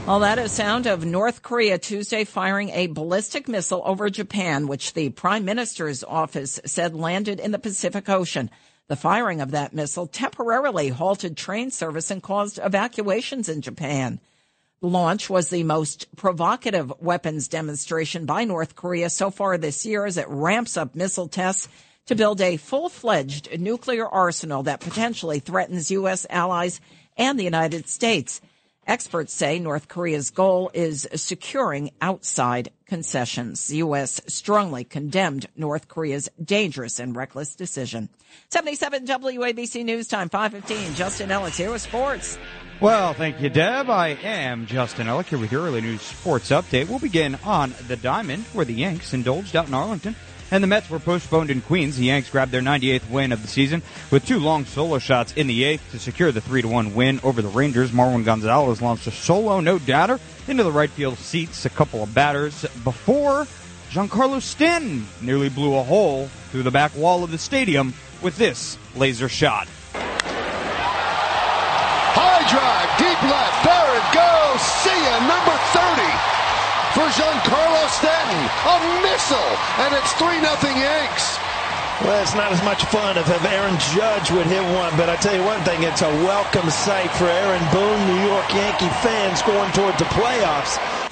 Well, 0.04 0.18
that 0.18 0.40
is 0.40 0.50
sound 0.50 0.88
of 0.88 1.04
North 1.04 1.42
Korea 1.42 1.78
Tuesday 1.78 2.24
firing 2.24 2.70
a 2.70 2.88
ballistic 2.88 3.46
missile 3.46 3.82
over 3.84 4.10
Japan, 4.10 4.66
which 4.66 4.94
the 4.94 5.10
prime 5.10 5.44
minister's 5.44 6.02
office 6.02 6.58
said 6.66 6.96
landed 6.96 7.38
in 7.38 7.52
the 7.52 7.58
Pacific 7.60 8.08
Ocean. 8.08 8.50
The 8.88 8.96
firing 8.96 9.40
of 9.40 9.52
that 9.52 9.72
missile 9.72 10.08
temporarily 10.08 10.88
halted 10.88 11.36
train 11.36 11.70
service 11.70 12.10
and 12.10 12.20
caused 12.20 12.58
evacuations 12.58 13.48
in 13.48 13.62
Japan 13.62 14.18
The 14.80 14.88
launch 14.88 15.30
was 15.30 15.48
the 15.48 15.62
most 15.62 16.08
provocative 16.16 16.92
weapons 16.98 17.46
demonstration 17.46 18.26
by 18.26 18.42
North 18.42 18.74
Korea 18.74 19.08
so 19.08 19.30
far 19.30 19.56
this 19.56 19.86
year 19.86 20.04
as 20.04 20.16
it 20.16 20.26
ramps 20.28 20.76
up 20.76 20.96
missile 20.96 21.28
tests 21.28 21.68
to 22.06 22.16
build 22.16 22.40
a 22.40 22.56
full-fledged 22.56 23.56
nuclear 23.60 24.08
arsenal 24.08 24.64
that 24.64 24.80
potentially 24.80 25.38
threatens 25.38 25.92
U.S. 25.92 26.26
allies 26.28 26.80
and 27.16 27.38
the 27.38 27.44
United 27.44 27.88
States. 27.88 28.40
Experts 28.86 29.32
say 29.32 29.60
North 29.60 29.86
Korea's 29.86 30.30
goal 30.30 30.70
is 30.74 31.08
securing 31.14 31.92
outside 32.00 32.70
concessions. 32.86 33.68
The 33.68 33.76
U.S. 33.76 34.20
strongly 34.26 34.82
condemned 34.82 35.46
North 35.56 35.86
Korea's 35.86 36.28
dangerous 36.42 36.98
and 36.98 37.14
reckless 37.14 37.54
decision. 37.54 38.08
77 38.50 39.06
WABC 39.06 39.84
News 39.84 40.08
Time, 40.08 40.28
515. 40.28 40.94
Justin 40.94 41.30
Ellis 41.30 41.56
here 41.56 41.70
with 41.70 41.82
sports. 41.82 42.38
Well, 42.80 43.14
thank 43.14 43.40
you, 43.40 43.48
Deb. 43.48 43.88
I 43.88 44.08
am 44.24 44.66
Justin 44.66 45.06
Ellick 45.06 45.26
here 45.26 45.38
with 45.38 45.52
your 45.52 45.62
early 45.62 45.80
news 45.80 46.02
sports 46.02 46.50
update. 46.50 46.88
We'll 46.88 46.98
begin 46.98 47.36
on 47.44 47.74
the 47.86 47.96
Diamond, 47.96 48.42
where 48.52 48.64
the 48.64 48.74
Yanks 48.74 49.14
indulged 49.14 49.54
out 49.54 49.68
in 49.68 49.74
Arlington 49.74 50.16
and 50.52 50.62
the 50.62 50.68
Mets 50.68 50.90
were 50.90 51.00
postponed 51.00 51.50
in 51.50 51.62
Queens. 51.62 51.96
The 51.96 52.04
Yanks 52.04 52.28
grabbed 52.30 52.52
their 52.52 52.60
98th 52.60 53.08
win 53.10 53.32
of 53.32 53.40
the 53.40 53.48
season 53.48 53.82
with 54.10 54.26
two 54.26 54.38
long 54.38 54.66
solo 54.66 54.98
shots 54.98 55.32
in 55.32 55.46
the 55.46 55.64
eighth 55.64 55.90
to 55.92 55.98
secure 55.98 56.30
the 56.30 56.42
3-1 56.42 56.94
win 56.94 57.18
over 57.24 57.40
the 57.40 57.48
Rangers. 57.48 57.90
Marwin 57.90 58.22
Gonzalez 58.22 58.82
launched 58.82 59.06
a 59.06 59.10
solo 59.10 59.60
no-doubter 59.60 60.20
into 60.46 60.62
the 60.62 60.70
right 60.70 60.90
field 60.90 61.16
seats 61.16 61.64
a 61.64 61.70
couple 61.70 62.02
of 62.02 62.14
batters 62.14 62.66
before 62.84 63.46
Giancarlo 63.90 64.42
Stanton 64.42 65.06
nearly 65.22 65.48
blew 65.48 65.74
a 65.74 65.82
hole 65.82 66.26
through 66.50 66.64
the 66.64 66.70
back 66.70 66.94
wall 66.94 67.24
of 67.24 67.30
the 67.30 67.38
stadium 67.38 67.94
with 68.20 68.36
this 68.36 68.76
laser 68.94 69.30
shot 69.30 69.66
High 72.12 72.44
drive, 72.52 72.92
deep 73.00 73.22
left. 73.24 73.64
There 73.64 73.96
it 73.96 74.04
goes. 74.12 74.60
See 74.60 74.92
ya, 74.92 75.16
number 75.24 75.56
30 75.56 75.61
for 76.94 77.08
Giancarlo 77.16 77.84
Stanton. 77.88 78.42
A 78.68 78.76
missile, 79.00 79.52
and 79.80 79.94
it's 79.96 80.12
3 80.20 80.40
0 80.40 80.76
Yanks. 80.76 81.38
Well, 82.02 82.20
it's 82.20 82.34
not 82.34 82.52
as 82.52 82.62
much 82.64 82.84
fun 82.86 83.16
if 83.16 83.28
Aaron 83.44 83.78
Judge 83.94 84.30
would 84.30 84.46
hit 84.46 84.62
one, 84.74 84.92
but 84.96 85.08
I 85.08 85.16
tell 85.16 85.34
you 85.34 85.44
one 85.44 85.62
thing, 85.62 85.84
it's 85.84 86.02
a 86.02 86.10
welcome 86.26 86.68
sight 86.68 87.10
for 87.12 87.24
Aaron 87.24 87.62
Boone, 87.72 88.06
New 88.08 88.26
York 88.26 88.52
Yankee 88.52 88.90
fans 89.00 89.40
going 89.42 89.70
towards 89.72 89.98
the 89.98 90.04
playoffs. 90.06 91.11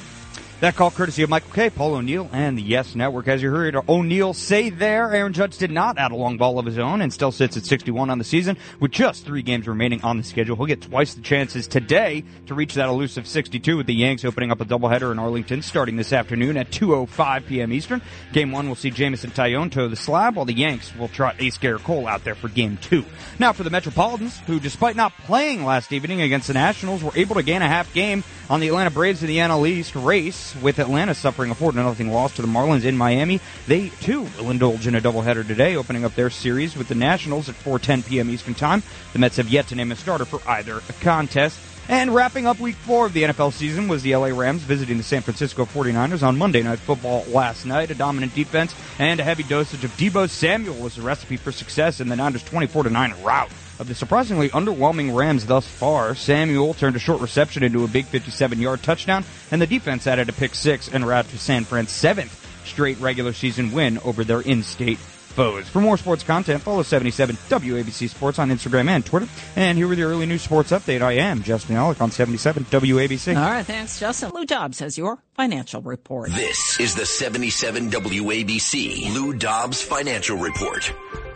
That 0.61 0.76
call 0.76 0.90
courtesy 0.90 1.23
of 1.23 1.31
Michael 1.31 1.50
Kay, 1.55 1.71
Paul 1.71 1.95
O'Neill, 1.95 2.29
and 2.35 2.59
the 2.59 2.61
Yes 2.61 2.95
Network. 2.95 3.29
As 3.29 3.43
you 3.43 3.50
heard 3.50 3.75
O'Neill 3.88 4.35
say 4.35 4.69
there, 4.69 5.11
Aaron 5.11 5.33
Judge 5.33 5.57
did 5.57 5.71
not 5.71 5.97
add 5.97 6.12
a 6.12 6.17
long 6.17 6.37
ball 6.37 6.59
of 6.59 6.67
his 6.67 6.79
own 6.79 7.00
and 7.00 7.11
still 7.11 7.33
sits 7.33 7.57
at 7.57 7.64
61 7.64 8.11
on 8.11 8.19
the 8.19 8.25
season 8.25 8.59
with 8.79 8.90
just 8.90 9.25
three 9.25 9.40
games 9.40 9.67
remaining 9.67 10.02
on 10.02 10.19
the 10.19 10.23
schedule. 10.23 10.57
He'll 10.57 10.67
get 10.67 10.83
twice 10.83 11.14
the 11.14 11.23
chances 11.23 11.67
today 11.67 12.25
to 12.45 12.55
reach 12.55 12.75
that 12.75 12.90
elusive 12.90 13.26
62 13.26 13.75
with 13.75 13.87
the 13.87 13.95
Yanks 13.95 14.23
opening 14.23 14.50
up 14.50 14.61
a 14.61 14.67
doubleheader 14.67 15.11
in 15.11 15.19
Arlington 15.19 15.62
starting 15.62 15.97
this 15.97 16.12
afternoon 16.12 16.59
at 16.59 16.71
2.05 16.71 17.47
p.m. 17.47 17.73
Eastern. 17.73 18.02
Game 18.35 18.52
one 18.52 18.69
will 18.69 18.75
see 18.75 18.90
Jameson 18.90 19.31
Taillon 19.31 19.73
toe 19.73 19.88
the 19.88 19.97
slab 19.97 20.37
while 20.37 20.45
the 20.45 20.52
Yanks 20.52 20.95
will 20.95 21.09
trot 21.09 21.37
Ace 21.38 21.57
Gerrit 21.57 21.85
Cole 21.85 22.07
out 22.07 22.25
there 22.25 22.35
for 22.35 22.49
game 22.49 22.76
two. 22.83 23.07
Now 23.38 23.55
for 23.55 23.62
the 23.62 23.71
Metropolitans, 23.71 24.38
who 24.40 24.61
despite 24.61 24.95
not 24.95 25.17
playing 25.21 25.64
last 25.64 25.90
evening 25.90 26.21
against 26.21 26.49
the 26.49 26.55
Nationals 26.55 27.02
were 27.02 27.17
able 27.17 27.37
to 27.37 27.43
gain 27.43 27.62
a 27.62 27.69
half 27.69 27.95
game 27.95 28.23
on 28.50 28.61
the 28.61 28.69
Atlanta 28.69 28.90
Braves 28.90 29.23
in 29.23 29.29
the 29.29 29.38
NL 29.38 29.67
East 29.67 29.95
race 29.95 30.50
with 30.57 30.78
Atlanta 30.78 31.14
suffering 31.14 31.50
a 31.50 31.54
4 31.54 31.73
0 31.73 31.95
loss 32.11 32.35
to 32.37 32.42
the 32.42 32.49
Marlins 32.49 32.85
in 32.85 32.97
Miami. 32.97 33.40
They 33.66 33.88
too 34.00 34.26
will 34.38 34.50
indulge 34.50 34.87
in 34.87 34.95
a 34.95 35.00
doubleheader 35.00 35.47
today, 35.47 35.76
opening 35.76 36.04
up 36.04 36.14
their 36.14 36.30
series 36.30 36.76
with 36.76 36.88
the 36.88 36.95
Nationals 36.95 37.49
at 37.49 37.54
4:10 37.57 38.07
p.m. 38.07 38.30
Eastern 38.30 38.54
Time. 38.54 38.83
The 39.12 39.19
Mets 39.19 39.37
have 39.37 39.49
yet 39.49 39.69
to 39.69 39.75
name 39.75 39.92
a 39.92 39.97
starter 39.97 40.25
for 40.25 40.40
either 40.49 40.80
contest. 41.00 41.59
And 41.88 42.14
wrapping 42.14 42.47
up 42.47 42.61
week 42.61 42.76
four 42.76 43.07
of 43.07 43.12
the 43.12 43.25
NFL 43.25 43.52
season 43.52 43.88
was 43.88 44.02
the 44.02 44.14
LA 44.14 44.28
Rams 44.28 44.62
visiting 44.62 44.97
the 44.97 45.02
San 45.02 45.23
Francisco 45.23 45.64
49ers 45.64 46.23
on 46.23 46.38
Monday 46.38 46.62
Night 46.62 46.78
Football 46.78 47.25
last 47.28 47.66
night. 47.66 47.90
A 47.90 47.97
dominant 47.97 48.33
defense 48.33 48.75
and 49.00 49.19
a 49.19 49.25
heavy 49.25 49.42
dosage 49.42 49.83
of 49.83 49.90
Deebo 49.97 50.30
Samuel 50.30 50.76
was 50.76 50.95
the 50.95 51.02
recipe 51.02 51.37
for 51.37 51.50
success 51.50 52.00
in 52.00 52.09
the 52.09 52.14
Niners' 52.14 52.45
24 52.45 52.85
9 52.85 53.14
rout 53.25 53.50
of 53.80 53.88
the 53.88 53.94
surprisingly 53.94 54.50
underwhelming 54.50 55.16
Rams 55.16 55.46
thus 55.46 55.66
far. 55.66 56.14
Samuel 56.14 56.75
turned 56.75 56.96
a 56.96 57.00
short 57.00 57.20
reception 57.20 57.62
into 57.62 57.82
a 57.84 57.88
big 57.88 58.04
57 58.04 58.60
yard 58.60 58.82
touchdown, 58.82 59.25
and 59.50 59.60
the 59.60 59.66
defense 59.66 60.06
added 60.06 60.28
a 60.28 60.32
pick 60.32 60.54
six 60.54 60.88
and 60.88 61.06
route 61.06 61.28
to 61.30 61.38
San 61.38 61.64
Fran's 61.64 61.90
seventh 61.90 62.37
straight 62.66 63.00
regular 63.00 63.32
season 63.32 63.72
win 63.72 63.99
over 64.04 64.22
their 64.22 64.42
in 64.42 64.62
state 64.62 64.99
foes. 64.99 65.68
For 65.68 65.80
more 65.80 65.96
sports 65.96 66.22
content, 66.22 66.62
follow 66.62 66.82
77 66.82 67.37
WABC 67.49 68.10
Sports 68.10 68.38
on 68.38 68.50
Instagram 68.50 68.88
and 68.88 69.04
Twitter. 69.04 69.28
And 69.56 69.78
here 69.78 69.88
with 69.88 69.99
your 69.99 70.10
early 70.10 70.26
news 70.26 70.42
sports 70.42 70.72
update, 70.72 71.02
I 71.02 71.12
am 71.12 71.42
Justin 71.42 71.76
Alec 71.76 72.00
on 72.00 72.10
77 72.10 72.64
WABC. 72.64 73.37
All 73.37 73.50
right, 73.50 73.64
thanks, 73.64 73.99
Justin. 73.99 74.32
Lou 74.34 74.44
Dobbs 74.44 74.80
has 74.80 74.99
your 74.99 75.22
financial 75.34 75.80
report. 75.80 76.30
This 76.32 76.78
is 76.80 76.94
the 76.94 77.06
77 77.06 77.90
WABC 77.90 79.14
Lou 79.14 79.32
Dobbs 79.32 79.80
Financial 79.82 80.37
Report. 80.37 80.92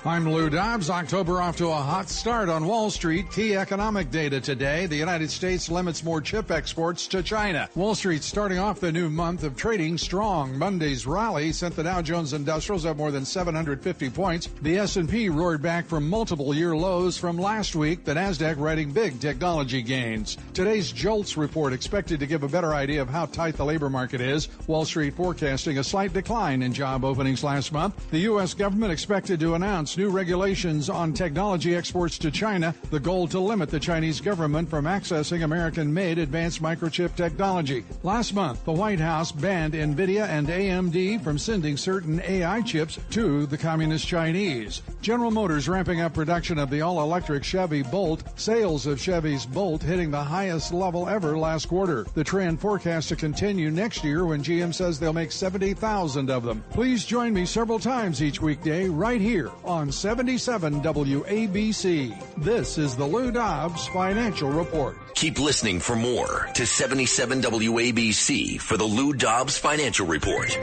I'm 0.07 0.31
Lou 0.31 0.51
Dobbs. 0.51 0.91
October 0.91 1.41
off 1.41 1.57
to 1.57 1.69
a 1.69 1.75
hot 1.75 2.11
start 2.11 2.51
on 2.51 2.67
Wall 2.67 2.91
Street. 2.91 3.31
Key 3.31 3.57
economic 3.57 4.11
data 4.11 4.39
today. 4.39 4.85
The 4.85 4.97
United 4.97 5.31
States 5.31 5.71
limits 5.71 6.05
more 6.05 6.21
chip 6.21 6.51
exports 6.51 7.07
to 7.07 7.23
China. 7.23 7.71
Wall 7.75 7.95
Street 7.95 8.23
starting 8.23 8.59
off 8.59 8.81
the 8.81 8.93
new 8.93 9.09
month 9.09 9.45
of 9.45 9.57
trading 9.57 9.97
strong. 9.97 10.59
Monday's 10.59 11.07
rally 11.07 11.53
sent 11.53 11.75
the 11.75 11.85
Dow 11.85 12.03
Jones 12.03 12.35
Industrials 12.35 12.85
up 12.85 12.99
more 12.99 13.11
than 13.11 13.25
750 13.25 14.11
points. 14.11 14.51
The 14.61 14.77
S&P 14.77 15.31
roared 15.31 15.63
back 15.63 15.87
from 15.87 16.07
multiple 16.07 16.55
year 16.55 16.77
lows 16.77 17.17
from 17.17 17.39
last 17.39 17.75
week. 17.75 18.05
The 18.05 18.13
Nasdaq 18.13 18.59
writing 18.59 18.93
big 18.93 19.19
technology 19.21 19.81
gains. 19.81 20.37
Today's 20.53 20.93
JOLTS 20.93 21.39
report 21.39 21.73
expected 21.73 22.21
to 22.21 22.27
give 22.27 22.43
a 22.43 22.49
better 22.49 22.75
idea 22.75 23.01
of 23.01 23.09
how 23.09 23.25
tight 23.25 23.57
the 23.57 23.65
labor 23.65 23.89
market 23.89 24.21
is. 24.21 24.51
Wall 24.67 24.85
Street 24.85 25.15
forecasting 25.15 25.79
a 25.79 25.85
slight 25.85 26.13
decline 26.13 26.61
in 26.63 26.75
job 26.75 27.07
openings 27.07 27.43
last 27.43 27.73
month. 27.73 28.11
The 28.11 28.19
U.S. 28.19 28.53
government 28.53 28.93
expected 28.93 29.41
to 29.41 29.55
announce 29.55 29.94
new 29.97 30.11
regulations 30.11 30.89
on 30.91 31.13
technology 31.13 31.75
exports 31.75 32.19
to 32.19 32.31
China, 32.31 32.75
the 32.91 33.01
goal 33.01 33.27
to 33.29 33.39
limit 33.39 33.71
the 33.71 33.81
Chinese 33.81 34.21
government 34.21 34.69
from 34.69 34.85
accessing 34.85 35.45
American 35.45 35.93
made 35.93 36.19
advanced 36.19 36.63
microchip 36.63 37.15
technology. 37.17 37.85
Last 38.03 38.35
month, 38.35 38.65
the 38.65 38.73
White 38.73 39.01
House 39.01 39.33
banned 39.33 39.75
NVIDIA 39.75 40.27
and 40.29 40.49
AMD 40.49 41.23
from 41.23 41.39
sending 41.39 41.77
certain 41.77 42.21
AI 42.23 42.61
chips 42.63 42.99
to 43.11 43.47
the 43.47 43.59
Communist 43.59 44.07
Chinese. 44.07 44.83
General 45.01 45.31
Motors 45.31 45.69
ramping 45.69 46.01
up 46.01 46.15
production 46.15 46.59
of 46.59 46.71
the 46.71 46.81
all 46.81 47.01
electric 47.03 47.45
Chevy 47.45 47.83
Bolt, 47.83 48.23
sales 48.37 48.87
of 48.87 49.01
Chevy's 49.01 49.47
Bolt 49.47 49.83
hitting 49.83 50.11
the 50.11 50.23
highest 50.23 50.73
level 50.73 51.09
ever 51.09 51.37
last 51.37 51.67
quarter. 51.67 52.05
The 52.15 52.25
trend 52.25 52.61
forecast 52.61 53.09
to 53.11 53.17
continue 53.17 53.71
next 53.71 54.05
year 54.05 54.25
when 54.25 54.43
GM 54.43 54.75
says 54.75 54.99
they'll 54.99 55.13
make 55.13 55.33
70,000 55.33 56.31
of 56.31 56.43
them. 56.45 56.65
Please 56.71 57.05
join 57.05 57.33
me 57.35 57.45
several 57.47 57.79
times 57.79 58.23
each 58.23 58.41
weekday 58.41 58.89
right 58.89 59.21
here 59.21 59.51
on 59.65 59.84
on 59.85 59.93
77 59.93 60.81
WABC. 60.81 62.17
This 62.39 62.79
is 62.79 62.97
the 62.97 63.05
Lou 63.05 63.31
Dobbs 63.31 63.87
Financial 63.89 64.49
Report. 64.49 64.97
Keep 65.15 65.39
listening 65.39 65.79
for 65.79 65.95
more 65.95 66.49
to 66.55 66.65
77 66.65 67.43
WABC 67.43 68.59
for 68.63 68.79
the 68.79 68.87
Lou 68.87 69.13
Dobbs 69.13 69.59
Financial 69.59 70.07
Report. 70.07 70.59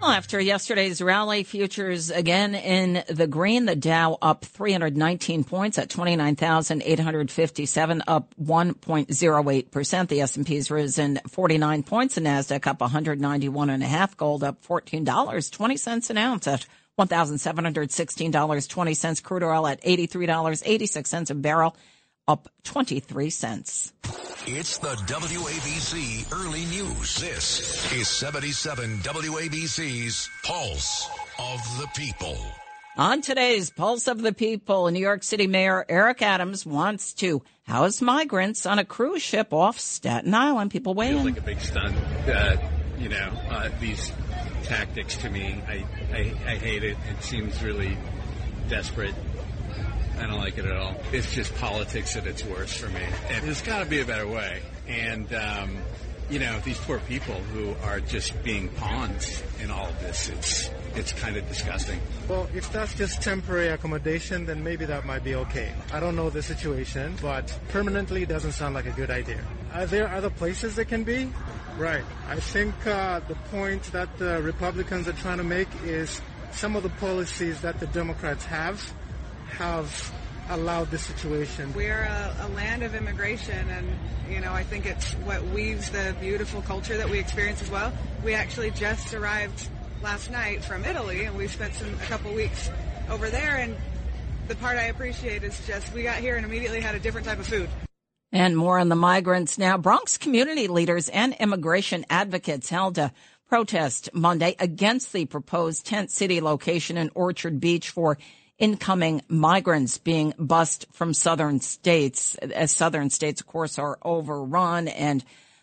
Well, 0.00 0.12
after 0.12 0.40
yesterday's 0.40 1.02
rally, 1.02 1.42
futures 1.42 2.10
again 2.10 2.54
in 2.54 3.02
the 3.08 3.26
green. 3.26 3.66
The 3.66 3.74
Dow 3.74 4.16
up 4.22 4.44
319 4.44 5.42
points 5.42 5.78
at 5.78 5.90
29,857, 5.90 8.02
up 8.06 8.32
1.08%. 8.40 10.08
The 10.08 10.20
S&P's 10.20 10.70
risen 10.70 11.18
49 11.28 11.82
points. 11.82 12.14
The 12.14 12.20
Nasdaq 12.20 12.68
up 12.68 12.80
191 12.80 13.70
and 13.70 13.82
a 13.82 13.86
half. 13.86 14.16
Gold 14.16 14.44
up 14.44 14.64
$14.20 14.64 16.10
an 16.10 16.18
ounce 16.18 16.46
at 16.46 16.64
$1,716.20. 16.98 19.22
Crude 19.22 19.42
oil 19.42 19.66
at 19.66 19.82
$83.86 19.82 21.30
a 21.30 21.34
barrel, 21.34 21.76
up 22.28 22.48
23 22.64 23.30
cents. 23.30 23.92
It's 24.46 24.76
the 24.78 24.88
WABC 24.88 26.32
Early 26.32 26.64
News. 26.66 27.16
This 27.16 27.92
is 27.92 28.08
77 28.08 28.98
WABC's 28.98 30.28
Pulse 30.42 31.08
of 31.38 31.60
the 31.78 31.88
People. 31.94 32.36
On 32.98 33.22
today's 33.22 33.70
Pulse 33.70 34.06
of 34.06 34.20
the 34.20 34.34
People, 34.34 34.90
New 34.90 35.00
York 35.00 35.22
City 35.22 35.46
Mayor 35.46 35.86
Eric 35.88 36.20
Adams 36.20 36.66
wants 36.66 37.14
to 37.14 37.42
house 37.62 38.02
migrants 38.02 38.66
on 38.66 38.78
a 38.78 38.84
cruise 38.84 39.22
ship 39.22 39.54
off 39.54 39.80
Staten 39.80 40.34
Island. 40.34 40.70
People 40.70 40.92
weigh 40.92 41.12
Feels 41.12 41.24
like 41.24 41.38
a 41.38 41.42
big 41.42 41.58
stunt. 41.60 41.96
Uh, 42.28 42.56
you 42.98 43.08
know, 43.08 43.32
uh, 43.48 43.70
these 43.80 44.12
tactics 44.62 45.16
to 45.18 45.30
me, 45.30 45.62
I, 45.66 45.84
I, 46.12 46.34
I 46.46 46.56
hate 46.56 46.84
it. 46.84 46.96
It 47.10 47.22
seems 47.22 47.62
really 47.62 47.96
desperate. 48.68 49.14
I 50.18 50.26
don't 50.26 50.38
like 50.38 50.58
it 50.58 50.64
at 50.64 50.76
all. 50.76 50.94
It's 51.12 51.34
just 51.34 51.54
politics 51.56 52.16
at 52.16 52.26
its 52.26 52.44
worst 52.44 52.78
for 52.78 52.88
me. 52.88 53.02
And 53.28 53.44
there's 53.44 53.62
got 53.62 53.80
to 53.80 53.86
be 53.86 54.00
a 54.00 54.04
better 54.04 54.26
way. 54.26 54.62
And, 54.86 55.32
um, 55.34 55.78
you 56.30 56.38
know, 56.38 56.60
these 56.60 56.78
poor 56.78 56.98
people 57.00 57.34
who 57.34 57.74
are 57.82 58.00
just 58.00 58.42
being 58.42 58.68
pawns 58.68 59.42
in 59.60 59.70
all 59.70 59.86
of 59.88 60.00
this, 60.00 60.28
it's, 60.28 60.70
it's 60.94 61.12
kind 61.12 61.36
of 61.36 61.46
disgusting. 61.48 61.98
Well, 62.28 62.48
if 62.54 62.72
that's 62.72 62.94
just 62.94 63.20
temporary 63.22 63.68
accommodation, 63.68 64.46
then 64.46 64.62
maybe 64.62 64.84
that 64.84 65.04
might 65.04 65.24
be 65.24 65.34
okay. 65.34 65.72
I 65.92 66.00
don't 66.00 66.14
know 66.14 66.30
the 66.30 66.42
situation, 66.42 67.16
but 67.20 67.58
permanently 67.68 68.24
doesn't 68.24 68.52
sound 68.52 68.74
like 68.74 68.86
a 68.86 68.92
good 68.92 69.10
idea. 69.10 69.40
Are 69.74 69.86
there 69.86 70.08
other 70.08 70.30
places 70.30 70.76
they 70.76 70.84
can 70.84 71.04
be? 71.04 71.30
Right. 71.78 72.04
I 72.28 72.36
think 72.36 72.74
uh, 72.86 73.20
the 73.26 73.34
point 73.50 73.82
that 73.92 74.18
the 74.18 74.42
Republicans 74.42 75.08
are 75.08 75.14
trying 75.14 75.38
to 75.38 75.44
make 75.44 75.68
is 75.84 76.20
some 76.52 76.76
of 76.76 76.82
the 76.82 76.90
policies 76.90 77.62
that 77.62 77.80
the 77.80 77.86
Democrats 77.86 78.44
have 78.44 78.92
have 79.58 80.12
allowed 80.50 80.90
this 80.90 81.02
situation. 81.02 81.72
We're 81.74 82.02
a, 82.02 82.36
a, 82.40 82.48
land 82.48 82.82
of 82.82 82.94
immigration, 82.94 83.70
and 83.70 83.86
you 84.28 84.40
know 84.40 84.52
I 84.52 84.64
think 84.64 84.86
it's 84.86 85.12
what 85.14 85.42
weaves 85.48 85.90
the 85.90 86.14
beautiful 86.20 86.62
culture 86.62 86.96
that 86.96 87.08
we 87.08 87.18
experience 87.18 87.62
as 87.62 87.70
well. 87.70 87.92
We 88.24 88.34
actually 88.34 88.70
just 88.72 89.14
arrived 89.14 89.68
last 90.02 90.30
night 90.30 90.64
from 90.64 90.84
Italy, 90.84 91.24
and 91.24 91.36
we 91.36 91.48
spent 91.48 91.74
some 91.74 91.92
a 91.94 92.04
couple 92.04 92.32
weeks 92.34 92.70
over 93.08 93.30
there. 93.30 93.56
And 93.56 93.76
the 94.48 94.56
part 94.56 94.76
I 94.76 94.84
appreciate 94.84 95.42
is 95.42 95.58
just 95.66 95.92
we 95.92 96.02
got 96.02 96.16
here 96.16 96.36
and 96.36 96.44
immediately 96.44 96.80
had 96.80 96.94
a 96.94 97.00
different 97.00 97.26
type 97.26 97.38
of 97.38 97.46
food. 97.46 97.68
And 98.32 98.56
more 98.56 98.78
on 98.78 98.88
the 98.88 98.96
migrants 98.96 99.58
now. 99.58 99.76
Bronx 99.76 100.16
community 100.16 100.66
leaders 100.66 101.10
and 101.10 101.34
immigration 101.38 102.06
advocates 102.08 102.70
held 102.70 102.96
a 102.96 103.12
protest 103.46 104.08
Monday 104.14 104.56
against 104.58 105.12
the 105.12 105.26
proposed 105.26 105.84
tent 105.84 106.10
city 106.10 106.40
location 106.40 106.96
in 106.96 107.10
Orchard 107.14 107.60
Beach 107.60 107.90
for 107.90 108.16
incoming 108.58 109.20
migrants 109.28 109.98
being 109.98 110.32
bused 110.38 110.86
from 110.92 111.12
southern 111.12 111.60
states, 111.60 112.36
as 112.36 112.74
southern 112.74 113.10
states, 113.10 113.42
of 113.42 113.46
course, 113.46 113.78
are 113.78 113.98
overrun. 114.02 114.88
And 114.88 115.22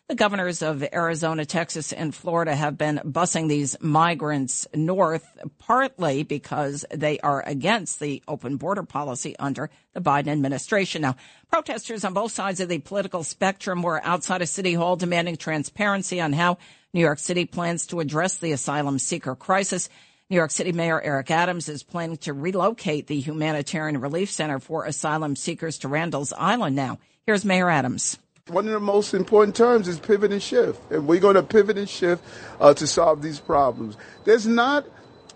the 0.10 0.16
governors 0.16 0.64
of 0.64 0.84
Arizona, 0.92 1.46
Texas, 1.46 1.94
and 1.94 2.16
Florida 2.16 2.56
have 2.56 2.80
been 2.80 3.00
busing 3.06 3.48
these 3.48 3.80
migrants 3.80 4.68
north, 4.74 5.38
partly 5.60 6.24
because 6.24 6.84
they 6.92 7.20
are 7.20 7.44
against 7.46 8.00
the 8.00 8.24
open 8.28 8.58
border 8.58 8.82
policy 8.82 9.36
under 9.38 9.70
the 9.94 10.02
Biden 10.02 10.30
administration. 10.30 11.04
Now, 11.04 11.16
protesters 11.52 12.04
on 12.04 12.16
both 12.16 12.32
sides 12.32 12.60
of 12.60 12.70
the 12.70 12.80
political 12.80 13.24
spectrum 13.24 13.84
were 13.84 14.04
outside 14.04 14.42
of 14.42 14.50
City 14.50 14.74
Hall 14.74 14.96
demanding 14.96 15.38
transparency 15.38 16.20
on 16.20 16.34
how 16.34 16.58
New 16.92 17.02
York 17.02 17.20
City 17.20 17.46
plans 17.46 17.86
to 17.88 18.00
address 18.00 18.40
the 18.40 18.52
asylum 18.52 18.98
seeker 18.98 19.36
crisis. 19.36 19.90
New 20.32 20.38
York 20.38 20.50
City 20.50 20.72
Mayor 20.72 21.00
Eric 21.00 21.30
Adams 21.30 21.70
is 21.70 21.84
planning 21.84 22.18
to 22.18 22.34
relocate 22.34 23.06
the 23.06 23.20
Humanitarian 23.20 24.02
Relief 24.02 24.32
Center 24.32 24.58
for 24.58 24.86
asylum 24.86 25.36
seekers 25.36 25.78
to 25.80 25.88
Randall's 25.88 26.34
Island 26.34 26.76
now. 26.76 26.98
Here's 27.28 27.46
Mayor 27.46 27.70
Adams. 27.70 28.18
One 28.50 28.68
of 28.68 28.74
the 28.74 28.80
most 28.80 29.14
important 29.14 29.56
terms 29.56 29.88
is 29.88 30.00
pivot 30.00 30.32
and 30.32 30.42
shift. 30.42 30.80
And 30.92 31.08
we're 31.08 31.20
going 31.20 31.36
to 31.36 31.44
pivot 31.44 31.78
and 31.78 31.90
shift 31.90 32.24
uh, 32.60 32.74
to 32.74 32.88
solve 32.88 33.22
these 33.22 33.40
problems. 33.40 33.96
There's 34.26 34.48
not 34.48 34.86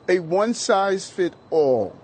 a 0.09 0.19
one 0.19 0.53
size 0.53 1.09
fit 1.09 1.33
all 1.49 1.95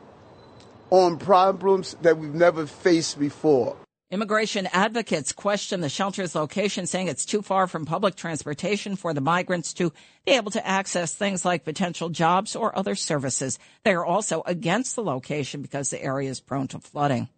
on 0.89 1.17
problems 1.17 1.95
that 2.01 2.17
we've 2.17 2.33
never 2.33 2.65
faced 2.65 3.19
before. 3.19 3.75
Immigration 4.11 4.67
advocates 4.73 5.31
question 5.31 5.81
the 5.81 5.89
shelter's 5.89 6.33
location, 6.33 6.87
saying 6.87 7.09
it's 7.09 7.25
too 7.25 7.43
far 7.43 7.67
from 7.67 7.85
public 7.85 8.15
transportation 8.15 8.95
for 8.95 9.13
the 9.13 9.21
migrants 9.21 9.71
to 9.75 9.93
be 10.25 10.31
able 10.31 10.49
to 10.49 10.67
access 10.67 11.13
things 11.13 11.45
like 11.45 11.63
potential 11.63 12.09
jobs 12.09 12.55
or 12.55 12.75
other 12.75 12.95
services. 12.95 13.59
They 13.83 13.93
are 13.93 14.05
also 14.05 14.41
against 14.47 14.95
the 14.95 15.03
location 15.03 15.61
because 15.61 15.91
the 15.91 16.01
area 16.01 16.31
is 16.31 16.39
prone 16.39 16.67
to 16.69 16.79
flooding. 16.79 17.29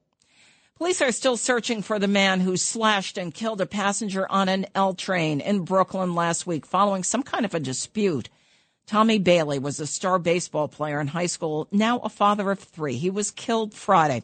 Police 0.82 1.04
are 1.04 1.12
still 1.12 1.38
searching 1.38 1.84
for 1.84 2.00
the 2.00 2.08
man 2.08 2.40
who 2.40 2.58
slashed 2.58 3.20
and 3.20 3.32
killed 3.32 3.62
a 3.62 3.68
passenger 3.68 4.26
on 4.32 4.50
an 4.50 4.66
L 4.74 4.96
train 4.96 5.40
in 5.40 5.64
Brooklyn 5.64 6.16
last 6.16 6.48
week 6.48 6.66
following 6.66 7.04
some 7.04 7.22
kind 7.22 7.46
of 7.46 7.54
a 7.54 7.60
dispute. 7.60 8.30
Tommy 8.88 9.20
Bailey 9.20 9.60
was 9.60 9.80
a 9.80 9.86
star 9.86 10.18
baseball 10.18 10.68
player 10.68 11.00
in 11.00 11.06
high 11.06 11.28
school, 11.28 11.68
now 11.72 12.00
a 12.00 12.10
father 12.10 12.50
of 12.50 12.58
three. 12.58 12.96
He 12.96 13.12
was 13.12 13.30
killed 13.30 13.76
Friday. 13.76 14.24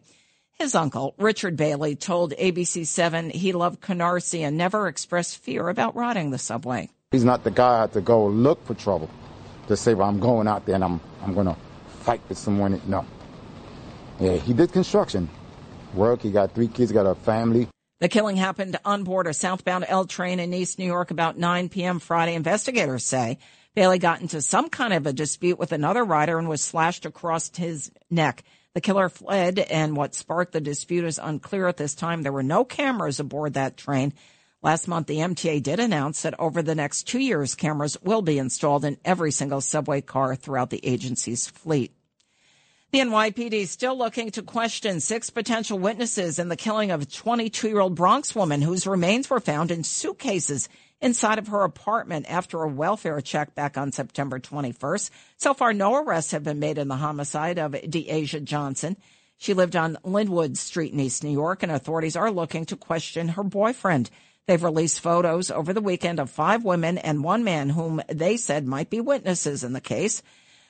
His 0.54 0.74
uncle, 0.74 1.14
Richard 1.20 1.58
Bailey, 1.58 1.96
told 1.96 2.34
ABC7 2.34 3.34
he 3.34 3.52
loved 3.52 3.80
Canarsie 3.80 4.42
and 4.42 4.58
never 4.58 4.88
expressed 4.88 5.38
fear 5.38 5.70
about 5.70 5.96
riding 5.96 6.32
the 6.32 6.40
subway. 6.40 6.90
He's 7.12 7.24
not 7.24 7.44
the 7.44 7.52
guy 7.52 7.86
to 7.86 8.02
go 8.02 8.26
look 8.26 8.66
for 8.66 8.74
trouble, 8.74 9.12
to 9.68 9.78
say, 9.78 9.94
well, 9.94 10.10
I'm 10.10 10.20
going 10.20 10.48
out 10.48 10.66
there 10.66 10.74
and 10.74 10.84
I'm, 10.84 11.02
I'm 11.22 11.36
going 11.36 11.46
to 11.46 11.58
fight 12.00 12.22
with 12.28 12.40
someone. 12.40 12.82
No. 12.88 13.06
Yeah, 14.20 14.38
he 14.38 14.54
did 14.54 14.72
construction 14.72 15.30
work. 15.94 16.22
He 16.22 16.32
got 16.32 16.54
three 16.54 16.68
kids, 16.68 16.92
got 16.92 17.06
a 17.06 17.16
family. 17.16 17.68
The 18.00 18.10
killing 18.10 18.38
happened 18.38 18.78
on 18.86 19.04
board 19.04 19.26
a 19.26 19.34
southbound 19.34 19.86
L 19.88 20.06
train 20.06 20.40
in 20.40 20.54
East 20.54 20.78
New 20.78 20.86
York 20.86 21.10
about 21.10 21.38
9 21.38 21.70
p.m. 21.70 22.00
Friday. 22.00 22.36
Investigators 22.36 23.06
say 23.06 23.40
Bailey 23.74 23.98
got 23.98 24.22
into 24.22 24.42
some 24.42 24.70
kind 24.70 24.94
of 24.94 25.08
a 25.08 25.14
dispute 25.14 25.58
with 25.58 25.72
another 25.72 26.04
rider 26.04 26.38
and 26.38 26.48
was 26.48 26.62
slashed 26.62 27.06
across 27.06 27.56
his 27.56 27.92
neck. 28.12 28.44
The 28.76 28.82
killer 28.82 29.10
fled, 29.10 29.58
and 29.58 29.98
what 29.98 30.14
sparked 30.14 30.54
the 30.54 30.62
dispute 30.62 31.06
is 31.06 31.18
unclear 31.18 31.68
at 31.68 31.78
this 31.78 31.96
time. 31.96 32.22
There 32.22 32.32
were 32.32 32.44
no 32.44 32.64
cameras 32.64 33.20
aboard 33.20 33.56
that 33.56 33.78
train. 33.78 34.14
Last 34.62 34.88
month, 34.88 35.08
the 35.08 35.18
MTA 35.18 35.64
did 35.64 35.80
announce 35.80 36.22
that 36.22 36.40
over 36.40 36.62
the 36.62 36.76
next 36.76 37.08
two 37.08 37.20
years, 37.20 37.56
cameras 37.56 37.98
will 38.04 38.22
be 38.22 38.38
installed 38.38 38.86
in 38.86 38.98
every 39.04 39.32
single 39.32 39.62
subway 39.62 40.02
car 40.02 40.36
throughout 40.36 40.70
the 40.70 40.86
agency's 40.86 41.48
fleet. 41.48 41.97
The 42.94 43.00
NYPD 43.00 43.52
is 43.52 43.72
still 43.72 43.98
looking 43.98 44.32
to 44.32 44.42
question 44.42 45.02
six 45.02 45.30
potential 45.30 45.78
witnesses 45.78 46.40
in 46.40 46.48
the 46.48 46.56
killing 46.56 46.90
of 46.90 47.02
a 47.02 47.06
22 47.06 47.68
year 47.68 47.82
old 47.82 47.96
Bronx 47.96 48.34
woman 48.34 48.62
whose 48.62 48.88
remains 48.88 49.30
were 49.30 49.42
found 49.42 49.72
in 49.72 49.84
suitcases 49.84 50.70
inside 51.02 51.38
of 51.38 51.50
her 51.50 51.64
apartment 51.64 52.28
after 52.30 52.64
a 52.64 52.70
welfare 52.70 53.20
check 53.20 53.54
back 53.56 53.78
on 53.78 53.92
September 53.92 54.40
21st. 54.40 55.10
So 55.36 55.54
far, 55.54 55.74
no 55.74 55.96
arrests 55.96 56.32
have 56.32 56.46
been 56.46 56.60
made 56.60 56.78
in 56.78 56.88
the 56.88 56.96
homicide 56.96 57.60
of 57.60 57.74
DeAsia 57.74 58.46
Johnson. 58.46 58.96
She 59.36 59.54
lived 59.54 59.76
on 59.76 59.98
Linwood 60.06 60.58
Street 60.58 60.94
in 60.94 61.02
East 61.02 61.26
New 61.26 61.30
York, 61.32 61.64
and 61.64 61.72
authorities 61.74 62.16
are 62.16 62.32
looking 62.32 62.66
to 62.68 62.78
question 62.78 63.28
her 63.28 63.44
boyfriend. 63.44 64.10
They've 64.48 64.64
released 64.64 65.02
photos 65.02 65.52
over 65.52 65.74
the 65.74 65.82
weekend 65.82 66.22
of 66.22 66.32
five 66.32 66.64
women 66.64 66.98
and 66.98 67.22
one 67.22 67.44
man 67.44 67.70
whom 67.70 68.02
they 68.08 68.38
said 68.38 68.66
might 68.66 68.90
be 68.90 69.02
witnesses 69.02 69.66
in 69.66 69.74
the 69.74 69.82
case. 69.82 70.24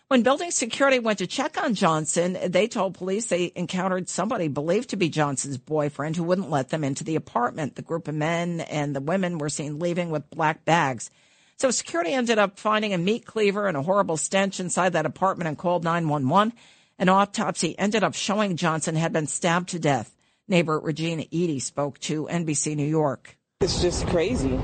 When 0.09 0.23
building 0.23 0.51
security 0.51 0.99
went 0.99 1.19
to 1.19 1.27
check 1.27 1.61
on 1.61 1.73
Johnson, 1.73 2.37
they 2.47 2.69
told 2.69 2.93
police 2.93 3.25
they 3.25 3.51
encountered 3.55 4.07
somebody 4.07 4.47
believed 4.47 4.91
to 4.91 4.95
be 4.95 5.09
Johnson's 5.09 5.57
boyfriend 5.57 6.15
who 6.15 6.23
wouldn't 6.23 6.49
let 6.49 6.69
them 6.69 6.85
into 6.85 7.03
the 7.03 7.17
apartment. 7.17 7.75
The 7.75 7.81
group 7.81 8.07
of 8.07 8.15
men 8.15 8.61
and 8.61 8.95
the 8.95 9.01
women 9.01 9.37
were 9.37 9.49
seen 9.49 9.79
leaving 9.79 10.09
with 10.09 10.29
black 10.29 10.63
bags. 10.63 11.11
So 11.57 11.71
security 11.71 12.13
ended 12.13 12.39
up 12.39 12.57
finding 12.57 12.93
a 12.93 12.97
meat 12.97 13.25
cleaver 13.25 13.67
and 13.67 13.75
a 13.75 13.81
horrible 13.81 14.15
stench 14.15 14.61
inside 14.61 14.93
that 14.93 15.05
apartment 15.05 15.49
and 15.49 15.57
called 15.57 15.83
911. 15.83 16.53
An 16.99 17.09
autopsy 17.09 17.77
ended 17.77 18.01
up 18.01 18.15
showing 18.15 18.55
Johnson 18.55 18.95
had 18.95 19.11
been 19.11 19.27
stabbed 19.27 19.69
to 19.69 19.79
death. 19.79 20.15
Neighbor 20.47 20.79
Regina 20.79 21.25
Eady 21.31 21.59
spoke 21.59 21.99
to 21.99 22.27
NBC 22.27 22.77
New 22.77 22.87
York. 22.87 23.37
It's 23.59 23.81
just 23.81 24.07
crazy. 24.07 24.57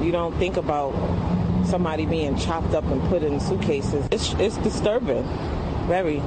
You 0.00 0.12
don't 0.12 0.38
think 0.38 0.56
about 0.56 0.92
somebody 1.68 2.06
being 2.06 2.36
chopped 2.36 2.74
up 2.74 2.84
and 2.84 3.00
put 3.08 3.22
in 3.22 3.38
suitcases. 3.40 4.08
It's, 4.10 4.32
it's 4.34 4.56
disturbing. 4.58 5.24
Very. 5.86 6.22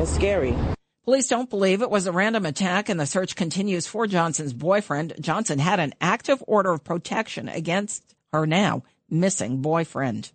It's 0.00 0.14
scary. 0.14 0.56
Police 1.04 1.28
don't 1.28 1.50
believe 1.50 1.82
it 1.82 1.90
was 1.90 2.06
a 2.06 2.12
random 2.12 2.46
attack 2.46 2.88
and 2.88 3.00
the 3.00 3.06
search 3.06 3.34
continues 3.34 3.86
for 3.86 4.06
Johnson's 4.06 4.52
boyfriend. 4.52 5.14
Johnson 5.20 5.58
had 5.58 5.80
an 5.80 5.94
active 6.00 6.42
order 6.46 6.72
of 6.72 6.84
protection 6.84 7.48
against 7.48 8.14
her 8.32 8.46
now 8.46 8.84
missing 9.08 9.60
boyfriend. 9.60 10.30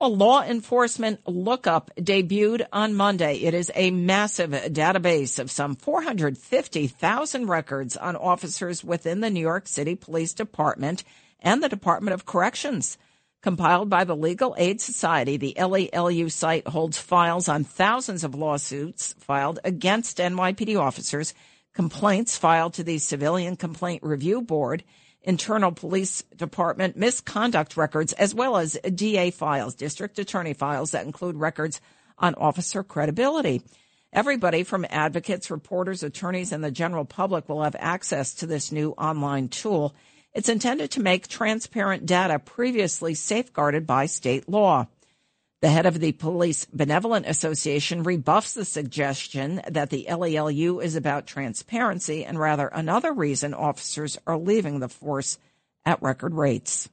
A 0.00 0.08
law 0.08 0.42
enforcement 0.42 1.20
lookup 1.28 1.90
debuted 1.96 2.66
on 2.72 2.94
Monday. 2.94 3.36
It 3.36 3.52
is 3.52 3.70
a 3.74 3.90
massive 3.90 4.50
database 4.50 5.38
of 5.38 5.50
some 5.50 5.76
450,000 5.76 7.46
records 7.46 7.98
on 7.98 8.16
officers 8.16 8.82
within 8.82 9.20
the 9.20 9.28
New 9.28 9.40
York 9.40 9.68
City 9.68 9.94
Police 9.94 10.32
Department 10.32 11.04
and 11.38 11.62
the 11.62 11.68
Department 11.68 12.14
of 12.14 12.24
Corrections. 12.24 12.96
Compiled 13.42 13.88
by 13.88 14.04
the 14.04 14.14
Legal 14.14 14.54
Aid 14.58 14.82
Society, 14.82 15.38
the 15.38 15.54
LELU 15.56 16.28
site 16.30 16.68
holds 16.68 16.98
files 16.98 17.48
on 17.48 17.64
thousands 17.64 18.22
of 18.22 18.34
lawsuits 18.34 19.14
filed 19.18 19.58
against 19.64 20.18
NYPD 20.18 20.78
officers, 20.78 21.32
complaints 21.72 22.36
filed 22.36 22.74
to 22.74 22.84
the 22.84 22.98
Civilian 22.98 23.56
Complaint 23.56 24.02
Review 24.02 24.42
Board, 24.42 24.84
internal 25.22 25.72
police 25.72 26.22
department 26.36 26.98
misconduct 26.98 27.78
records, 27.78 28.12
as 28.12 28.34
well 28.34 28.58
as 28.58 28.78
DA 28.94 29.30
files, 29.30 29.74
district 29.74 30.18
attorney 30.18 30.52
files 30.52 30.90
that 30.90 31.06
include 31.06 31.36
records 31.36 31.80
on 32.18 32.34
officer 32.34 32.82
credibility. 32.84 33.62
Everybody 34.12 34.64
from 34.64 34.84
advocates, 34.90 35.50
reporters, 35.50 36.02
attorneys, 36.02 36.52
and 36.52 36.62
the 36.62 36.70
general 36.70 37.06
public 37.06 37.48
will 37.48 37.62
have 37.62 37.76
access 37.78 38.34
to 38.34 38.46
this 38.46 38.70
new 38.70 38.90
online 38.92 39.48
tool. 39.48 39.94
It's 40.32 40.48
intended 40.48 40.92
to 40.92 41.02
make 41.02 41.26
transparent 41.26 42.06
data 42.06 42.38
previously 42.38 43.14
safeguarded 43.14 43.86
by 43.86 44.06
state 44.06 44.48
law. 44.48 44.86
The 45.60 45.70
head 45.70 45.86
of 45.86 46.00
the 46.00 46.12
Police 46.12 46.66
Benevolent 46.72 47.26
Association 47.26 48.02
rebuffs 48.02 48.54
the 48.54 48.64
suggestion 48.64 49.60
that 49.68 49.90
the 49.90 50.06
LELU 50.08 50.82
is 50.82 50.96
about 50.96 51.26
transparency 51.26 52.24
and 52.24 52.38
rather 52.38 52.68
another 52.68 53.12
reason 53.12 53.52
officers 53.52 54.16
are 54.26 54.38
leaving 54.38 54.78
the 54.78 54.88
force 54.88 55.36
at 55.84 56.00
record 56.00 56.34
rates. 56.34 56.88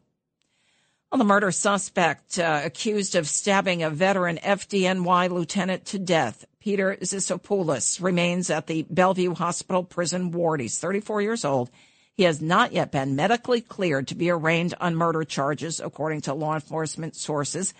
Well, 1.11 1.19
the 1.19 1.25
murder 1.25 1.51
suspect 1.51 2.37
uh, 2.37 2.61
accused 2.65 3.15
of 3.15 3.29
stabbing 3.29 3.83
a 3.83 3.89
veteran 3.89 4.37
FDNY 4.37 5.29
lieutenant 5.29 5.85
to 5.85 5.99
death, 5.99 6.43
Peter 6.59 6.97
Zisopoulos, 7.01 8.03
remains 8.03 8.49
at 8.49 8.67
the 8.67 8.85
Bellevue 8.89 9.33
Hospital 9.35 9.85
prison 9.85 10.31
ward. 10.31 10.59
He's 10.59 10.77
34 10.79 11.21
years 11.21 11.45
old. 11.45 11.69
He 12.17 12.23
has 12.23 12.41
not 12.41 12.73
yet 12.73 12.91
been 12.91 13.15
medically 13.15 13.61
cleared 13.61 14.07
to 14.07 14.15
be 14.15 14.31
arraigned 14.31 14.73
on 14.81 14.95
murder 14.95 15.23
charges, 15.23 15.79
according 15.79 16.21
to 16.21 16.33
law 16.33 16.55
enforcement 16.55 17.15
sources. 17.15 17.75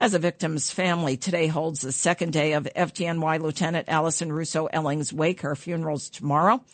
As 0.00 0.12
a 0.12 0.18
victim's 0.18 0.72
family 0.72 1.16
today 1.16 1.46
holds 1.46 1.82
the 1.82 1.92
second 1.92 2.32
day 2.32 2.54
of 2.54 2.68
FDNY 2.76 3.40
Lieutenant 3.40 3.88
Alison 3.88 4.32
Russo 4.32 4.66
Elling's 4.66 5.12
wake. 5.12 5.42
Her 5.42 5.54
funeral's 5.54 6.10
tomorrow. 6.10 6.64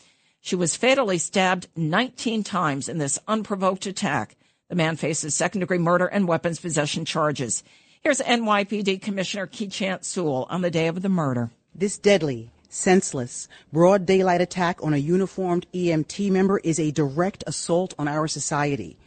She 0.41 0.55
was 0.55 0.75
fatally 0.75 1.19
stabbed 1.19 1.67
19 1.75 2.43
times 2.43 2.89
in 2.89 2.97
this 2.97 3.19
unprovoked 3.27 3.85
attack. 3.85 4.35
The 4.69 4.75
man 4.75 4.95
faces 4.95 5.35
second 5.35 5.59
degree 5.59 5.77
murder 5.77 6.07
and 6.07 6.27
weapons 6.27 6.59
possession 6.59 7.05
charges. 7.05 7.63
Here's 8.01 8.21
NYPD 8.21 9.03
Commissioner 9.03 9.45
Keechant 9.45 10.03
Sewell 10.03 10.47
on 10.49 10.61
the 10.61 10.71
day 10.71 10.87
of 10.87 11.03
the 11.03 11.09
murder. 11.09 11.51
This 11.75 11.99
deadly, 11.99 12.49
senseless, 12.73 13.47
broad 13.71 14.05
daylight 14.05 14.41
attack 14.41 14.83
on 14.83 14.93
a 14.93 14.97
uniformed 14.97 15.65
EMT 15.73 16.31
member 16.31 16.59
is 16.59 16.79
a 16.79 16.91
direct 16.91 17.43
assault 17.45 17.93
on 17.99 18.07
our 18.07 18.27
society. 18.27 18.97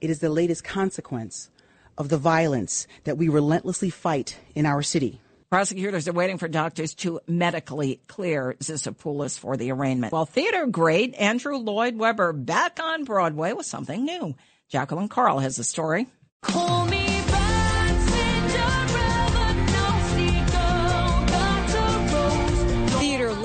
It 0.00 0.10
is 0.10 0.18
the 0.18 0.30
latest 0.30 0.64
consequence 0.64 1.50
of 1.96 2.08
the 2.08 2.18
violence 2.18 2.86
that 3.04 3.18
we 3.18 3.28
relentlessly 3.28 3.90
fight 3.90 4.38
in 4.54 4.66
our 4.66 4.82
city. 4.82 5.20
Prosecutors 5.50 6.06
are 6.06 6.12
waiting 6.12 6.38
for 6.38 6.48
doctors 6.48 6.94
to 6.94 7.20
medically 7.26 8.00
clear 8.06 8.54
Zisopoulos 8.60 9.38
for 9.38 9.56
the 9.56 9.72
arraignment. 9.72 10.12
Well, 10.12 10.24
theater 10.24 10.66
great 10.66 11.14
Andrew 11.16 11.56
Lloyd 11.56 11.96
Webber 11.96 12.32
back 12.32 12.78
on 12.80 13.04
Broadway 13.04 13.52
with 13.52 13.66
something 13.66 14.04
new. 14.04 14.36
Jacqueline 14.68 15.08
Carl 15.08 15.40
has 15.40 15.56
the 15.56 15.64
story. 15.64 16.06
Call 16.42 16.86
me 16.86 17.09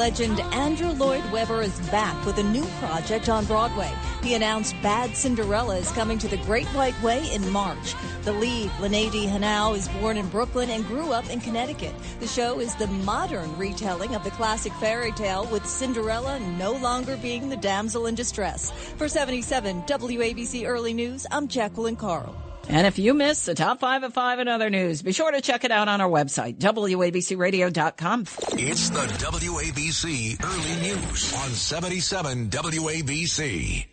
legend 0.05 0.39
Andrew 0.53 0.91
Lloyd 0.91 1.23
Webber 1.31 1.63
is 1.63 1.79
back 1.89 2.27
with 2.27 2.37
a 2.37 2.43
new 2.43 2.63
project 2.77 3.27
on 3.27 3.43
Broadway. 3.45 3.91
He 4.21 4.35
announced 4.35 4.75
Bad 4.83 5.17
Cinderella 5.17 5.77
is 5.77 5.91
coming 5.93 6.19
to 6.19 6.27
the 6.27 6.37
Great 6.45 6.67
White 6.67 7.01
Way 7.01 7.27
in 7.33 7.49
March. 7.49 7.95
The 8.21 8.33
lead, 8.33 8.69
Linedy 8.73 9.27
Genao, 9.27 9.75
is 9.75 9.87
born 9.87 10.17
in 10.17 10.27
Brooklyn 10.29 10.69
and 10.69 10.85
grew 10.85 11.11
up 11.11 11.27
in 11.31 11.39
Connecticut. 11.39 11.95
The 12.19 12.27
show 12.27 12.59
is 12.59 12.75
the 12.75 12.85
modern 12.85 13.57
retelling 13.57 14.13
of 14.13 14.23
the 14.23 14.29
classic 14.29 14.73
fairy 14.73 15.11
tale 15.13 15.47
with 15.47 15.65
Cinderella 15.65 16.39
no 16.39 16.73
longer 16.73 17.17
being 17.17 17.49
the 17.49 17.57
damsel 17.57 18.05
in 18.05 18.13
distress. 18.13 18.69
For 18.97 19.09
77 19.09 19.81
WABC 19.87 20.67
Early 20.67 20.93
News, 20.93 21.25
I'm 21.31 21.47
Jacqueline 21.47 21.95
Carl. 21.95 22.35
And 22.67 22.87
if 22.87 22.97
you 22.99 23.13
miss 23.13 23.45
the 23.45 23.55
top 23.55 23.79
five 23.79 24.03
of 24.03 24.13
five 24.13 24.39
and 24.39 24.49
other 24.49 24.69
news, 24.69 25.01
be 25.01 25.11
sure 25.11 25.31
to 25.31 25.41
check 25.41 25.63
it 25.63 25.71
out 25.71 25.87
on 25.87 26.01
our 26.01 26.09
website, 26.09 26.57
WABCRadio.com. 26.57 28.21
It's 28.53 28.89
the 28.89 28.99
WABC 28.99 30.43
Early 30.43 30.81
News 30.81 31.33
on 31.33 31.49
77 31.49 32.49
WABC. 32.49 33.85